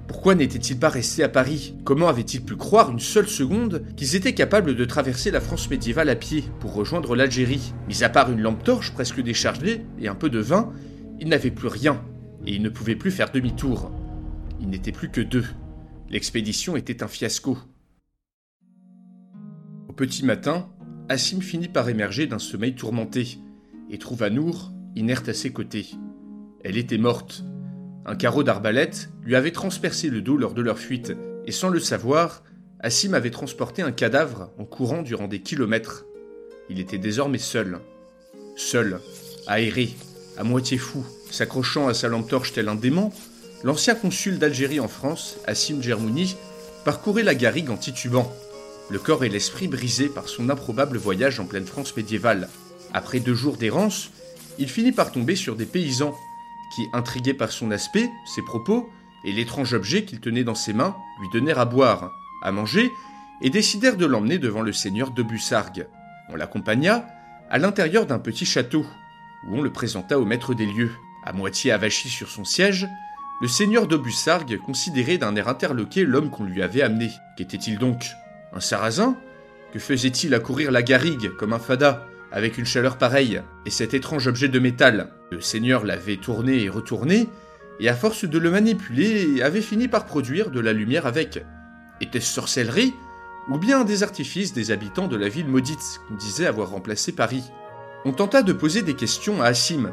Pourquoi 0.08 0.34
n'étaient-ils 0.34 0.78
pas 0.78 0.88
restés 0.88 1.22
à 1.22 1.28
Paris? 1.28 1.76
Comment 1.84 2.08
avaient-ils 2.08 2.44
pu 2.44 2.56
croire 2.56 2.90
une 2.90 3.00
seule 3.00 3.28
seconde 3.28 3.84
qu'ils 3.96 4.16
étaient 4.16 4.34
capables 4.34 4.74
de 4.74 4.84
traverser 4.84 5.30
la 5.30 5.40
France 5.40 5.70
médiévale 5.70 6.10
à 6.10 6.16
pied 6.16 6.44
pour 6.60 6.74
rejoindre 6.74 7.16
l'Algérie? 7.16 7.72
Mis 7.88 8.02
à 8.04 8.08
part 8.08 8.30
une 8.30 8.42
lampe 8.42 8.64
torche 8.64 8.92
presque 8.92 9.22
déchargée 9.22 9.86
et 10.00 10.08
un 10.08 10.14
peu 10.14 10.28
de 10.28 10.40
vin, 10.40 10.72
ils 11.20 11.28
n'avaient 11.28 11.50
plus 11.50 11.68
rien 11.68 12.02
et 12.46 12.54
ils 12.54 12.62
ne 12.62 12.68
pouvaient 12.68 12.96
plus 12.96 13.10
faire 13.12 13.30
demi-tour. 13.30 13.92
Ils 14.60 14.68
n'étaient 14.68 14.92
plus 14.92 15.10
que 15.10 15.22
deux. 15.22 15.46
L'expédition 16.10 16.76
était 16.76 17.02
un 17.02 17.08
fiasco. 17.08 17.56
Petit 19.96 20.24
matin, 20.24 20.68
Assim 21.08 21.40
finit 21.40 21.68
par 21.68 21.88
émerger 21.88 22.26
d'un 22.26 22.40
sommeil 22.40 22.74
tourmenté 22.74 23.38
et 23.90 23.98
trouva 23.98 24.28
Nour 24.28 24.72
inerte 24.96 25.28
à 25.28 25.34
ses 25.34 25.52
côtés. 25.52 25.86
Elle 26.64 26.76
était 26.76 26.98
morte. 26.98 27.44
Un 28.04 28.16
carreau 28.16 28.42
d'arbalète 28.42 29.10
lui 29.22 29.36
avait 29.36 29.52
transpercé 29.52 30.08
le 30.10 30.20
dos 30.20 30.36
lors 30.36 30.54
de 30.54 30.62
leur 30.62 30.80
fuite, 30.80 31.12
et 31.46 31.52
sans 31.52 31.68
le 31.68 31.78
savoir, 31.78 32.42
Assim 32.80 33.12
avait 33.12 33.30
transporté 33.30 33.82
un 33.82 33.92
cadavre 33.92 34.50
en 34.58 34.64
courant 34.64 35.02
durant 35.02 35.28
des 35.28 35.40
kilomètres. 35.40 36.04
Il 36.68 36.80
était 36.80 36.98
désormais 36.98 37.38
seul. 37.38 37.78
Seul, 38.56 38.98
aéré, 39.46 39.90
à 40.36 40.42
moitié 40.42 40.76
fou, 40.76 41.04
s'accrochant 41.30 41.86
à 41.86 41.94
sa 41.94 42.08
lampe 42.08 42.28
torche 42.28 42.52
tel 42.52 42.68
un 42.68 42.74
démon, 42.74 43.12
l'ancien 43.62 43.94
consul 43.94 44.40
d'Algérie 44.40 44.80
en 44.80 44.88
France, 44.88 45.38
Assim 45.46 45.80
Germouni, 45.80 46.36
parcourait 46.84 47.22
la 47.22 47.36
garrigue 47.36 47.70
en 47.70 47.76
titubant, 47.76 48.32
le 48.90 48.98
corps 48.98 49.24
et 49.24 49.28
l'esprit 49.28 49.68
brisés 49.68 50.08
par 50.08 50.28
son 50.28 50.50
improbable 50.50 50.98
voyage 50.98 51.40
en 51.40 51.46
pleine 51.46 51.66
France 51.66 51.96
médiévale. 51.96 52.48
Après 52.92 53.20
deux 53.20 53.34
jours 53.34 53.56
d'errance, 53.56 54.10
il 54.58 54.68
finit 54.68 54.92
par 54.92 55.10
tomber 55.10 55.36
sur 55.36 55.56
des 55.56 55.66
paysans 55.66 56.14
qui, 56.74 56.88
intrigués 56.92 57.34
par 57.34 57.50
son 57.50 57.70
aspect, 57.70 58.10
ses 58.26 58.42
propos 58.42 58.88
et 59.24 59.32
l'étrange 59.32 59.72
objet 59.74 60.04
qu'il 60.04 60.20
tenait 60.20 60.44
dans 60.44 60.54
ses 60.54 60.72
mains, 60.72 60.96
lui 61.20 61.28
donnèrent 61.32 61.58
à 61.58 61.64
boire, 61.64 62.12
à 62.42 62.52
manger, 62.52 62.92
et 63.40 63.50
décidèrent 63.50 63.96
de 63.96 64.06
l'emmener 64.06 64.38
devant 64.38 64.62
le 64.62 64.72
seigneur 64.72 65.10
de 65.10 65.22
Bussargues. 65.22 65.86
On 66.28 66.36
l'accompagna 66.36 67.06
à 67.50 67.58
l'intérieur 67.58 68.06
d'un 68.06 68.18
petit 68.18 68.44
château, 68.44 68.84
où 69.46 69.56
on 69.56 69.62
le 69.62 69.72
présenta 69.72 70.18
au 70.18 70.24
maître 70.24 70.54
des 70.54 70.66
lieux. 70.66 70.92
À 71.24 71.32
moitié 71.32 71.72
avachi 71.72 72.08
sur 72.08 72.30
son 72.30 72.44
siège, 72.44 72.86
le 73.40 73.48
seigneur 73.48 73.86
d'Aubusargues 73.86 74.58
considérait 74.58 75.18
d'un 75.18 75.34
air 75.36 75.48
interloqué 75.48 76.04
l'homme 76.04 76.30
qu'on 76.30 76.44
lui 76.44 76.62
avait 76.62 76.82
amené. 76.82 77.10
Qu'était-il 77.36 77.78
donc? 77.78 78.04
Un 78.54 78.60
sarrasin 78.60 79.16
Que 79.72 79.80
faisait-il 79.80 80.32
à 80.34 80.38
courir 80.38 80.70
la 80.70 80.82
garrigue 80.82 81.34
comme 81.36 81.52
un 81.52 81.58
fada 81.58 82.06
avec 82.30 82.58
une 82.58 82.64
chaleur 82.64 82.98
pareille, 82.98 83.42
et 83.64 83.70
cet 83.70 83.94
étrange 83.94 84.26
objet 84.26 84.48
de 84.48 84.58
métal? 84.58 85.10
Le 85.30 85.40
seigneur 85.40 85.84
l'avait 85.84 86.16
tourné 86.16 86.62
et 86.62 86.68
retourné, 86.68 87.28
et 87.80 87.88
à 87.88 87.94
force 87.94 88.24
de 88.24 88.38
le 88.38 88.50
manipuler, 88.50 89.42
avait 89.42 89.60
fini 89.60 89.88
par 89.88 90.04
produire 90.04 90.50
de 90.50 90.60
la 90.60 90.72
lumière 90.72 91.06
avec. 91.06 91.44
Était-ce 92.00 92.32
sorcellerie 92.32 92.94
ou 93.50 93.58
bien 93.58 93.84
des 93.84 94.02
artifices 94.02 94.52
des 94.52 94.70
habitants 94.70 95.06
de 95.06 95.16
la 95.16 95.28
ville 95.28 95.48
maudite 95.48 96.00
qu'on 96.08 96.14
disait 96.14 96.46
avoir 96.46 96.70
remplacé 96.70 97.12
Paris? 97.12 97.44
On 98.04 98.12
tenta 98.12 98.42
de 98.42 98.52
poser 98.52 98.82
des 98.82 98.94
questions 98.94 99.42
à 99.42 99.46
Assim, 99.46 99.86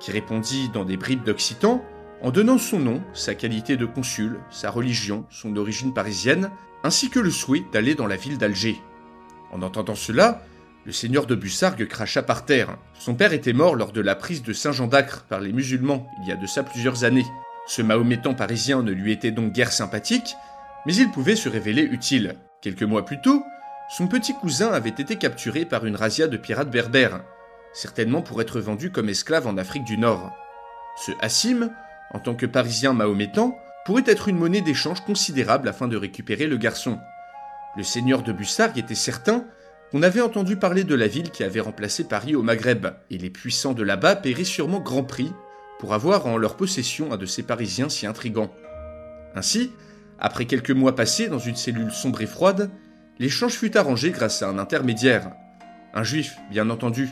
qui 0.00 0.12
répondit 0.12 0.70
dans 0.70 0.84
des 0.84 0.96
bribes 0.96 1.24
d'occitan, 1.24 1.84
en 2.22 2.30
donnant 2.30 2.58
son 2.58 2.78
nom, 2.78 3.02
sa 3.12 3.34
qualité 3.34 3.76
de 3.76 3.84
consul, 3.84 4.38
sa 4.50 4.70
religion, 4.70 5.26
son 5.28 5.56
origine 5.56 5.92
parisienne, 5.92 6.50
ainsi 6.84 7.10
que 7.10 7.18
le 7.18 7.30
souhait 7.30 7.64
d'aller 7.72 7.94
dans 7.94 8.06
la 8.06 8.16
ville 8.16 8.38
d'Alger. 8.38 8.80
En 9.50 9.62
entendant 9.62 9.96
cela, 9.96 10.42
le 10.86 10.92
seigneur 10.92 11.26
de 11.26 11.34
Bussargues 11.34 11.86
cracha 11.86 12.22
par 12.22 12.44
terre. 12.44 12.76
Son 12.98 13.14
père 13.14 13.32
était 13.32 13.52
mort 13.52 13.74
lors 13.74 13.92
de 13.92 14.00
la 14.00 14.14
prise 14.14 14.42
de 14.42 14.52
Saint-Jean 14.52 14.86
d'Acre 14.86 15.24
par 15.28 15.40
les 15.40 15.52
musulmans 15.52 16.06
il 16.22 16.28
y 16.28 16.32
a 16.32 16.36
de 16.36 16.46
ça 16.46 16.62
plusieurs 16.62 17.04
années. 17.04 17.26
Ce 17.66 17.82
mahométan 17.82 18.34
parisien 18.34 18.82
ne 18.82 18.92
lui 18.92 19.12
était 19.12 19.30
donc 19.30 19.52
guère 19.52 19.72
sympathique, 19.72 20.34
mais 20.86 20.94
il 20.94 21.10
pouvait 21.10 21.36
se 21.36 21.48
révéler 21.48 21.82
utile. 21.82 22.36
Quelques 22.60 22.82
mois 22.82 23.04
plus 23.04 23.20
tôt, 23.20 23.42
son 23.96 24.06
petit 24.06 24.34
cousin 24.34 24.72
avait 24.72 24.90
été 24.90 25.16
capturé 25.16 25.64
par 25.64 25.86
une 25.86 25.96
razzia 25.96 26.28
de 26.28 26.36
pirates 26.36 26.70
berbères, 26.70 27.22
certainement 27.72 28.22
pour 28.22 28.40
être 28.40 28.60
vendu 28.60 28.90
comme 28.90 29.08
esclave 29.08 29.46
en 29.46 29.58
Afrique 29.58 29.84
du 29.84 29.98
Nord. 29.98 30.32
Ce 30.96 31.12
Hassim, 31.20 31.70
en 32.12 32.18
tant 32.18 32.34
que 32.34 32.46
parisien 32.46 32.92
mahométan, 32.92 33.58
pourrait 33.84 34.04
être 34.06 34.28
une 34.28 34.38
monnaie 34.38 34.60
d'échange 34.60 35.00
considérable 35.00 35.68
afin 35.68 35.88
de 35.88 35.96
récupérer 35.96 36.46
le 36.46 36.56
garçon. 36.56 36.98
Le 37.76 37.82
seigneur 37.82 38.22
de 38.22 38.32
Bussargues 38.32 38.78
était 38.78 38.94
certain 38.94 39.46
on 39.94 40.02
avait 40.02 40.22
entendu 40.22 40.56
parler 40.56 40.84
de 40.84 40.94
la 40.94 41.06
ville 41.06 41.30
qui 41.30 41.44
avait 41.44 41.60
remplacé 41.60 42.04
Paris 42.04 42.34
au 42.34 42.42
Maghreb, 42.42 42.86
et 43.10 43.18
les 43.18 43.28
puissants 43.28 43.74
de 43.74 43.82
là-bas 43.82 44.16
paieraient 44.16 44.44
sûrement 44.44 44.80
grand 44.80 45.04
prix 45.04 45.32
pour 45.78 45.92
avoir 45.92 46.26
en 46.26 46.38
leur 46.38 46.56
possession 46.56 47.12
un 47.12 47.18
de 47.18 47.26
ces 47.26 47.42
Parisiens 47.42 47.90
si 47.90 48.06
intrigants. 48.06 48.54
Ainsi, 49.34 49.70
après 50.18 50.46
quelques 50.46 50.70
mois 50.70 50.94
passés 50.94 51.28
dans 51.28 51.38
une 51.38 51.56
cellule 51.56 51.90
sombre 51.90 52.22
et 52.22 52.26
froide, 52.26 52.70
l'échange 53.18 53.52
fut 53.52 53.76
arrangé 53.76 54.12
grâce 54.12 54.42
à 54.42 54.48
un 54.48 54.58
intermédiaire. 54.58 55.30
Un 55.92 56.04
juif, 56.04 56.38
bien 56.50 56.70
entendu, 56.70 57.10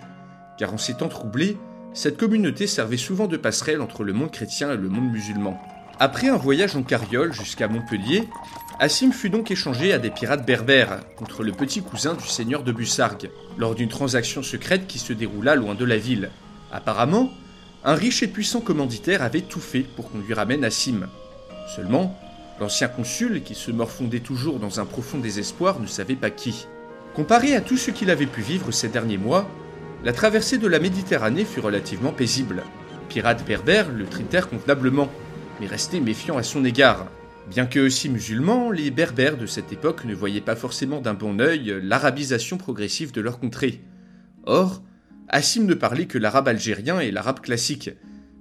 car 0.56 0.72
en 0.72 0.78
ces 0.78 0.94
temps 0.94 1.08
troublés, 1.08 1.58
cette 1.92 2.16
communauté 2.16 2.66
servait 2.66 2.96
souvent 2.96 3.26
de 3.26 3.36
passerelle 3.36 3.80
entre 3.80 4.04
le 4.04 4.12
monde 4.12 4.30
chrétien 4.30 4.72
et 4.72 4.76
le 4.76 4.88
monde 4.88 5.10
musulman. 5.10 5.60
Après 5.98 6.28
un 6.28 6.36
voyage 6.36 6.76
en 6.76 6.82
carriole 6.82 7.32
jusqu'à 7.32 7.68
Montpellier, 7.68 8.28
Assim 8.78 9.12
fut 9.12 9.28
donc 9.28 9.50
échangé 9.50 9.92
à 9.92 9.98
des 9.98 10.08
pirates 10.08 10.46
berbères 10.46 11.00
contre 11.16 11.42
le 11.42 11.52
petit 11.52 11.82
cousin 11.82 12.14
du 12.14 12.26
seigneur 12.26 12.62
de 12.62 12.72
Bussargues, 12.72 13.30
lors 13.58 13.74
d'une 13.74 13.90
transaction 13.90 14.42
secrète 14.42 14.86
qui 14.86 14.98
se 14.98 15.12
déroula 15.12 15.56
loin 15.56 15.74
de 15.74 15.84
la 15.84 15.98
ville. 15.98 16.30
Apparemment, 16.72 17.30
un 17.84 17.94
riche 17.94 18.22
et 18.22 18.28
puissant 18.28 18.60
commanditaire 18.60 19.22
avait 19.22 19.42
tout 19.42 19.60
fait 19.60 19.80
pour 19.80 20.10
qu'on 20.10 20.20
lui 20.20 20.32
ramène 20.32 20.64
Assim. 20.64 21.00
Seulement, 21.76 22.18
l'ancien 22.58 22.88
consul, 22.88 23.42
qui 23.42 23.54
se 23.54 23.70
morfondait 23.70 24.20
toujours 24.20 24.58
dans 24.58 24.80
un 24.80 24.86
profond 24.86 25.18
désespoir, 25.18 25.80
ne 25.80 25.86
savait 25.86 26.16
pas 26.16 26.30
qui. 26.30 26.66
Comparé 27.14 27.54
à 27.54 27.60
tout 27.60 27.76
ce 27.76 27.90
qu'il 27.90 28.10
avait 28.10 28.26
pu 28.26 28.40
vivre 28.40 28.70
ces 28.70 28.88
derniers 28.88 29.18
mois, 29.18 29.46
la 30.04 30.12
traversée 30.12 30.58
de 30.58 30.66
la 30.66 30.78
Méditerranée 30.78 31.44
fut 31.44 31.60
relativement 31.60 32.12
paisible. 32.12 32.62
pirates 33.08 33.46
berbères 33.46 33.90
le 33.90 34.06
traitèrent 34.06 34.48
convenablement, 34.48 35.10
mais 35.60 35.66
restaient 35.66 36.00
méfiants 36.00 36.38
à 36.38 36.42
son 36.42 36.64
égard. 36.64 37.06
Bien 37.50 37.66
que 37.66 37.80
aussi 37.80 38.08
musulmans, 38.08 38.70
les 38.70 38.90
berbères 38.90 39.36
de 39.36 39.46
cette 39.46 39.72
époque 39.72 40.04
ne 40.04 40.14
voyaient 40.14 40.40
pas 40.40 40.56
forcément 40.56 41.00
d'un 41.00 41.14
bon 41.14 41.40
œil 41.40 41.80
l'arabisation 41.82 42.56
progressive 42.56 43.12
de 43.12 43.20
leur 43.20 43.38
contrée. 43.38 43.80
Or, 44.44 44.82
Assim 45.32 45.62
ne 45.62 45.74
parlait 45.74 46.06
que 46.06 46.18
l'arabe 46.18 46.48
algérien 46.48 46.98
et 46.98 47.12
l'arabe 47.12 47.40
classique, 47.40 47.90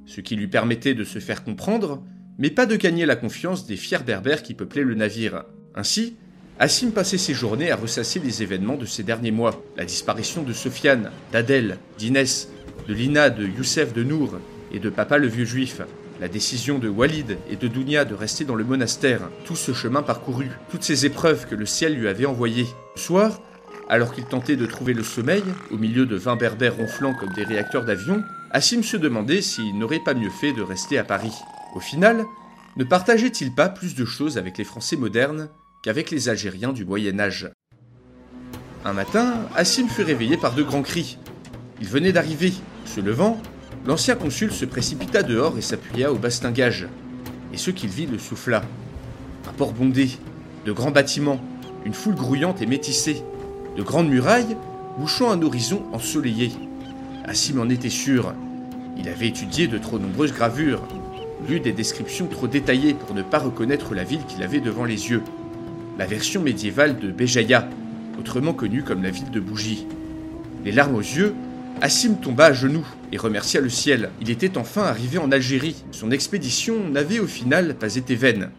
ce 0.08 0.22
qui 0.22 0.36
lui 0.36 0.48
permettait 0.48 0.96
de 0.96 1.04
se 1.04 1.20
faire 1.20 1.44
comprendre, 1.44 2.04
mais 2.40 2.50
pas 2.50 2.66
de 2.66 2.76
gagner 2.76 3.06
la 3.06 3.16
confiance 3.16 3.68
des 3.68 3.78
fiers 3.78 4.04
berbères 4.04 4.42
qui 4.42 4.56
peuplaient 4.56 4.84
le 4.84 4.96
navire. 4.96 5.44
Ainsi, 5.76 6.18
Assim 6.62 6.92
passait 6.92 7.18
ses 7.18 7.34
journées 7.34 7.72
à 7.72 7.78
ressasser 7.78 8.20
les 8.20 8.44
événements 8.44 8.76
de 8.76 8.86
ces 8.86 9.02
derniers 9.02 9.32
mois. 9.32 9.64
La 9.78 9.86
disparition 9.86 10.44
de 10.44 10.52
Sofiane, 10.52 11.10
d'Adèle, 11.32 11.78
d'Inès, 11.98 12.50
de 12.86 12.94
Lina, 12.94 13.30
de 13.30 13.48
Youssef, 13.48 13.94
de 13.94 14.04
Nour 14.04 14.40
et 14.74 14.80
de 14.80 14.90
Papa 14.90 15.18
le 15.18 15.28
vieux 15.28 15.46
juif. 15.46 15.82
La 16.20 16.28
décision 16.28 16.78
de 16.78 16.90
Walid 16.90 17.38
et 17.50 17.56
de 17.56 17.70
Dounia 17.70 18.04
de 18.04 18.14
rester 18.14 18.44
dans 18.44 18.56
le 18.56 18.66
monastère. 18.66 19.30
Tout 19.46 19.56
ce 19.56 19.72
chemin 19.72 20.04
parcouru, 20.04 20.50
toutes 20.70 20.84
ces 20.84 21.06
épreuves 21.06 21.48
que 21.48 21.56
le 21.56 21.66
ciel 21.66 21.96
lui 21.96 22.10
avait 22.10 22.26
envoyées. 22.26 22.68
Le 22.98 23.02
soir, 23.02 23.40
alors 23.88 24.14
qu'il 24.14 24.26
tentait 24.26 24.58
de 24.58 24.66
trouver 24.66 24.94
le 24.94 25.04
sommeil, 25.04 25.46
au 25.72 25.78
milieu 25.78 26.06
de 26.06 26.18
vingt 26.18 26.36
berbères 26.36 26.76
ronflant 26.76 27.14
comme 27.14 27.32
des 27.32 27.46
réacteurs 27.46 27.86
d'avion, 27.86 28.22
Assim 28.52 28.84
se 28.84 28.98
demandait 28.98 29.42
s'il 29.42 29.78
n'aurait 29.78 30.04
pas 30.04 30.14
mieux 30.14 30.30
fait 30.30 30.52
de 30.52 30.62
rester 30.62 30.98
à 30.98 31.06
Paris. 31.06 31.36
Au 31.74 31.80
final, 31.80 32.26
ne 32.76 32.84
partageait-il 32.84 33.56
pas 33.56 33.70
plus 33.70 33.96
de 33.96 34.04
choses 34.04 34.38
avec 34.38 34.58
les 34.58 34.66
Français 34.66 34.98
modernes? 34.98 35.48
Qu'avec 35.82 36.12
les 36.12 36.30
Algériens 36.30 36.74
du 36.74 36.86
Moyen 36.86 37.20
Âge. 37.20 37.50
Un 38.86 38.94
matin, 38.94 39.48
Assim 39.56 39.88
fut 39.88 40.04
réveillé 40.04 40.38
par 40.38 40.54
de 40.54 40.64
grands 40.64 40.82
cris. 40.82 41.18
Il 41.82 41.88
venait 41.88 42.12
d'arriver. 42.12 42.54
Se 42.86 43.00
levant, 43.00 43.40
l'ancien 43.86 44.16
consul 44.16 44.52
se 44.52 44.66
précipita 44.66 45.24
dehors 45.24 45.58
et 45.58 45.62
s'appuya 45.62 46.12
au 46.12 46.18
bastingage. 46.18 46.88
Et 47.54 47.58
ce 47.58 47.72
qu'il 47.72 47.90
vit 47.90 48.08
le 48.08 48.20
souffla. 48.20 48.64
Un 49.48 49.54
port 49.54 49.74
bondé, 49.74 50.10
de 50.66 50.72
grands 50.72 50.92
bâtiments, 50.92 51.40
une 51.86 51.94
foule 51.94 52.16
grouillante 52.16 52.62
et 52.62 52.66
métissée, 52.66 53.24
de 53.78 53.84
grandes 53.84 54.10
murailles 54.10 54.58
bouchant 54.98 55.32
un 55.32 55.42
horizon 55.42 55.84
ensoleillé. 55.94 56.52
Assim 57.26 57.58
en 57.58 57.70
était 57.70 57.90
sûr. 57.90 58.34
Il 58.98 59.08
avait 59.08 59.28
étudié 59.28 59.68
de 59.68 59.78
trop 59.78 59.98
nombreuses 59.98 60.34
gravures, 60.34 60.84
lu 61.48 61.60
des 61.60 61.72
descriptions 61.72 62.28
trop 62.28 62.48
détaillées 62.48 62.94
pour 62.94 63.16
ne 63.16 63.22
pas 63.22 63.40
reconnaître 63.40 63.96
la 63.96 64.04
ville 64.04 64.26
qu'il 64.26 64.44
avait 64.44 64.60
devant 64.60 64.84
les 64.84 65.10
yeux 65.10 65.24
la 66.00 66.06
version 66.06 66.42
médiévale 66.42 66.98
de 66.98 67.12
Béjaïa, 67.12 67.68
autrement 68.18 68.54
connue 68.54 68.84
comme 68.84 69.04
la 69.04 69.12
ville 69.12 69.32
de 69.32 69.42
Bougie. 69.42 69.86
Les 70.64 70.72
larmes 70.72 70.96
aux 70.96 71.02
yeux, 71.02 71.36
Assim 71.82 72.16
tomba 72.16 72.46
à 72.46 72.54
genoux 72.54 72.86
et 73.12 73.18
remercia 73.18 73.62
le 73.62 73.70
ciel. 73.70 74.10
Il 74.22 74.30
était 74.30 74.58
enfin 74.58 74.84
arrivé 74.84 75.18
en 75.18 75.32
Algérie. 75.32 75.84
Son 75.92 76.12
expédition 76.12 76.90
n'avait 76.90 77.20
au 77.20 77.28
final 77.28 77.76
pas 77.76 77.96
été 77.96 78.16
vaine. 78.16 78.50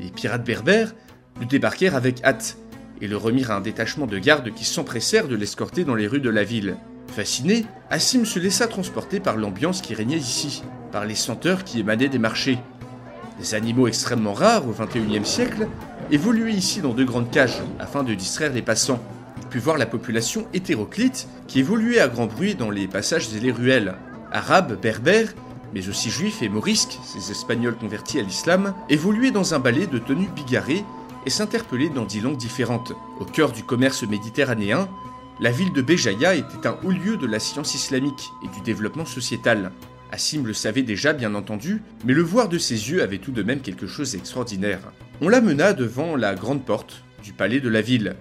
Les 0.00 0.10
pirates 0.10 0.44
berbères 0.44 0.94
le 1.40 1.46
débarquèrent 1.46 1.96
avec 1.96 2.22
hâte 2.24 2.56
et 3.00 3.08
le 3.08 3.16
remirent 3.16 3.50
à 3.50 3.56
un 3.56 3.60
détachement 3.60 4.06
de 4.06 4.18
gardes 4.18 4.52
qui 4.52 4.64
s'empressèrent 4.64 5.28
de 5.28 5.36
l'escorter 5.36 5.84
dans 5.84 5.94
les 5.96 6.06
rues 6.06 6.20
de 6.20 6.30
la 6.30 6.44
ville. 6.44 6.76
Fasciné, 7.08 7.66
Assim 7.90 8.24
se 8.24 8.38
laissa 8.38 8.68
transporter 8.68 9.18
par 9.18 9.36
l'ambiance 9.36 9.80
qui 9.80 9.94
régnait 9.94 10.16
ici, 10.18 10.62
par 10.92 11.04
les 11.04 11.16
senteurs 11.16 11.64
qui 11.64 11.80
émanaient 11.80 12.08
des 12.08 12.18
marchés. 12.18 12.58
Des 13.40 13.54
animaux 13.54 13.88
extrêmement 13.88 14.32
rares 14.34 14.68
au 14.68 14.72
XXIe 14.72 15.24
siècle 15.24 15.68
évoluait 16.10 16.52
ici 16.52 16.80
dans 16.80 16.94
de 16.94 17.04
grandes 17.04 17.30
cages 17.30 17.62
afin 17.78 18.02
de 18.02 18.14
distraire 18.14 18.52
les 18.52 18.62
passants, 18.62 19.02
puis 19.50 19.60
voir 19.60 19.78
la 19.78 19.86
population 19.86 20.46
hétéroclite 20.52 21.28
qui 21.46 21.60
évoluait 21.60 22.00
à 22.00 22.08
grand 22.08 22.26
bruit 22.26 22.54
dans 22.54 22.70
les 22.70 22.88
passages 22.88 23.28
et 23.34 23.40
les 23.40 23.52
ruelles. 23.52 23.94
Arabes, 24.32 24.80
berbères, 24.80 25.32
mais 25.72 25.88
aussi 25.88 26.10
juifs 26.10 26.42
et 26.42 26.48
morisques, 26.48 26.98
ces 27.04 27.30
Espagnols 27.30 27.76
convertis 27.76 28.18
à 28.18 28.22
l'islam, 28.22 28.74
évoluaient 28.88 29.30
dans 29.30 29.54
un 29.54 29.58
balai 29.58 29.86
de 29.86 29.98
tenues 29.98 30.28
bigarrées 30.34 30.84
et 31.26 31.30
s'interpellaient 31.30 31.88
dans 31.88 32.04
dix 32.04 32.20
langues 32.20 32.36
différentes. 32.36 32.92
Au 33.20 33.24
cœur 33.24 33.52
du 33.52 33.64
commerce 33.64 34.02
méditerranéen, 34.04 34.88
la 35.40 35.50
ville 35.50 35.72
de 35.72 35.82
Béjaïa 35.82 36.34
était 36.34 36.66
un 36.66 36.76
haut 36.84 36.90
lieu 36.90 37.16
de 37.16 37.26
la 37.26 37.40
science 37.40 37.74
islamique 37.74 38.30
et 38.44 38.48
du 38.54 38.60
développement 38.60 39.06
sociétal. 39.06 39.72
Assim 40.12 40.42
le 40.44 40.52
savait 40.52 40.82
déjà, 40.82 41.12
bien 41.12 41.34
entendu, 41.34 41.82
mais 42.04 42.12
le 42.12 42.22
voir 42.22 42.48
de 42.48 42.58
ses 42.58 42.90
yeux 42.90 43.02
avait 43.02 43.18
tout 43.18 43.32
de 43.32 43.42
même 43.42 43.60
quelque 43.60 43.88
chose 43.88 44.12
d'extraordinaire. 44.12 44.92
On 45.20 45.28
l'amena 45.28 45.72
devant 45.72 46.16
la 46.16 46.34
grande 46.34 46.64
porte 46.64 47.04
du 47.22 47.32
palais 47.32 47.60
de 47.60 47.68
la 47.68 47.80
ville, 47.80 48.16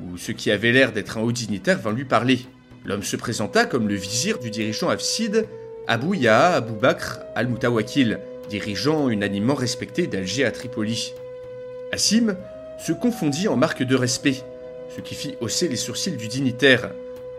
où 0.00 0.16
ce 0.16 0.30
qui 0.30 0.52
avait 0.52 0.70
l'air 0.70 0.92
d'être 0.92 1.18
un 1.18 1.22
haut 1.22 1.32
dignitaire 1.32 1.80
vint 1.80 1.92
lui 1.92 2.04
parler. 2.04 2.46
L'homme 2.84 3.02
se 3.02 3.16
présenta 3.16 3.66
comme 3.66 3.88
le 3.88 3.96
vizir 3.96 4.38
du 4.38 4.50
dirigeant 4.50 4.88
Afsid, 4.88 5.46
Abou 5.88 6.14
Yaha 6.14 6.54
Abou 6.54 6.74
Bakr 6.74 7.18
al-Moutawakil, 7.34 8.20
dirigeant 8.48 9.08
unanimement 9.08 9.54
respecté 9.54 10.06
d'Alger 10.06 10.44
à 10.44 10.52
Tripoli. 10.52 11.12
Assim 11.92 12.28
se 12.78 12.92
confondit 12.92 13.48
en 13.48 13.56
marque 13.56 13.82
de 13.82 13.96
respect, 13.96 14.36
ce 14.94 15.00
qui 15.00 15.16
fit 15.16 15.34
hausser 15.40 15.68
les 15.68 15.76
sourcils 15.76 16.16
du 16.16 16.28
dignitaire, 16.28 16.92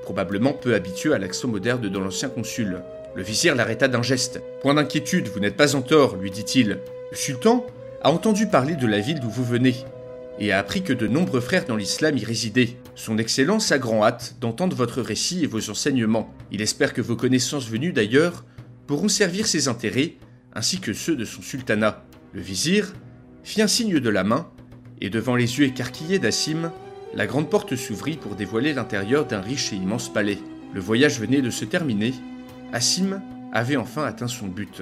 probablement 0.03 0.53
peu 0.53 0.75
habitué 0.75 1.13
à 1.13 1.17
l'accent 1.17 1.47
moderne 1.47 1.81
de 1.81 1.97
l'ancien 1.97 2.27
consul. 2.27 2.81
Le 3.15 3.23
vizir 3.23 3.55
l'arrêta 3.55 3.87
d'un 3.87 4.03
geste. 4.03 4.41
Point 4.61 4.73
d'inquiétude, 4.73 5.29
vous 5.29 5.39
n'êtes 5.39 5.57
pas 5.57 5.75
en 5.75 5.81
tort, 5.81 6.17
lui 6.17 6.29
dit-il. 6.29 6.79
Le 7.11 7.17
sultan 7.17 7.65
a 8.03 8.11
entendu 8.11 8.47
parler 8.47 8.75
de 8.75 8.87
la 8.87 8.99
ville 8.99 9.19
d'où 9.19 9.29
vous 9.29 9.43
venez 9.43 9.75
et 10.39 10.51
a 10.51 10.59
appris 10.59 10.81
que 10.81 10.93
de 10.93 11.07
nombreux 11.07 11.39
frères 11.39 11.65
dans 11.65 11.75
l'islam 11.75 12.17
y 12.17 12.25
résidaient. 12.25 12.77
Son 12.95 13.17
Excellence 13.17 13.71
a 13.71 13.77
grand 13.77 14.03
hâte 14.03 14.37
d'entendre 14.41 14.75
votre 14.75 15.01
récit 15.01 15.43
et 15.43 15.47
vos 15.47 15.69
enseignements. 15.69 16.33
Il 16.51 16.61
espère 16.61 16.93
que 16.93 17.01
vos 17.01 17.15
connaissances 17.15 17.69
venues 17.69 17.93
d'ailleurs 17.93 18.43
pourront 18.87 19.07
servir 19.07 19.45
ses 19.45 19.67
intérêts 19.67 20.15
ainsi 20.53 20.79
que 20.79 20.93
ceux 20.93 21.15
de 21.15 21.25
son 21.25 21.41
sultanat. 21.41 22.03
Le 22.33 22.41
vizir 22.41 22.93
fit 23.43 23.61
un 23.61 23.67
signe 23.67 23.99
de 23.99 24.09
la 24.09 24.23
main 24.23 24.49
et 24.99 25.09
devant 25.09 25.35
les 25.35 25.59
yeux 25.59 25.65
écarquillés 25.65 26.19
d'Assim, 26.19 26.71
la 27.13 27.27
grande 27.27 27.49
porte 27.49 27.75
s'ouvrit 27.75 28.17
pour 28.17 28.35
dévoiler 28.35 28.73
l'intérieur 28.73 29.25
d'un 29.25 29.41
riche 29.41 29.73
et 29.73 29.75
immense 29.75 30.11
palais. 30.11 30.39
Le 30.73 30.81
voyage 30.81 31.19
venait 31.19 31.41
de 31.41 31.49
se 31.49 31.65
terminer 31.65 32.13
Assim 32.73 33.09
avait 33.51 33.75
enfin 33.75 34.05
atteint 34.05 34.27
son 34.27 34.47
but. 34.47 34.81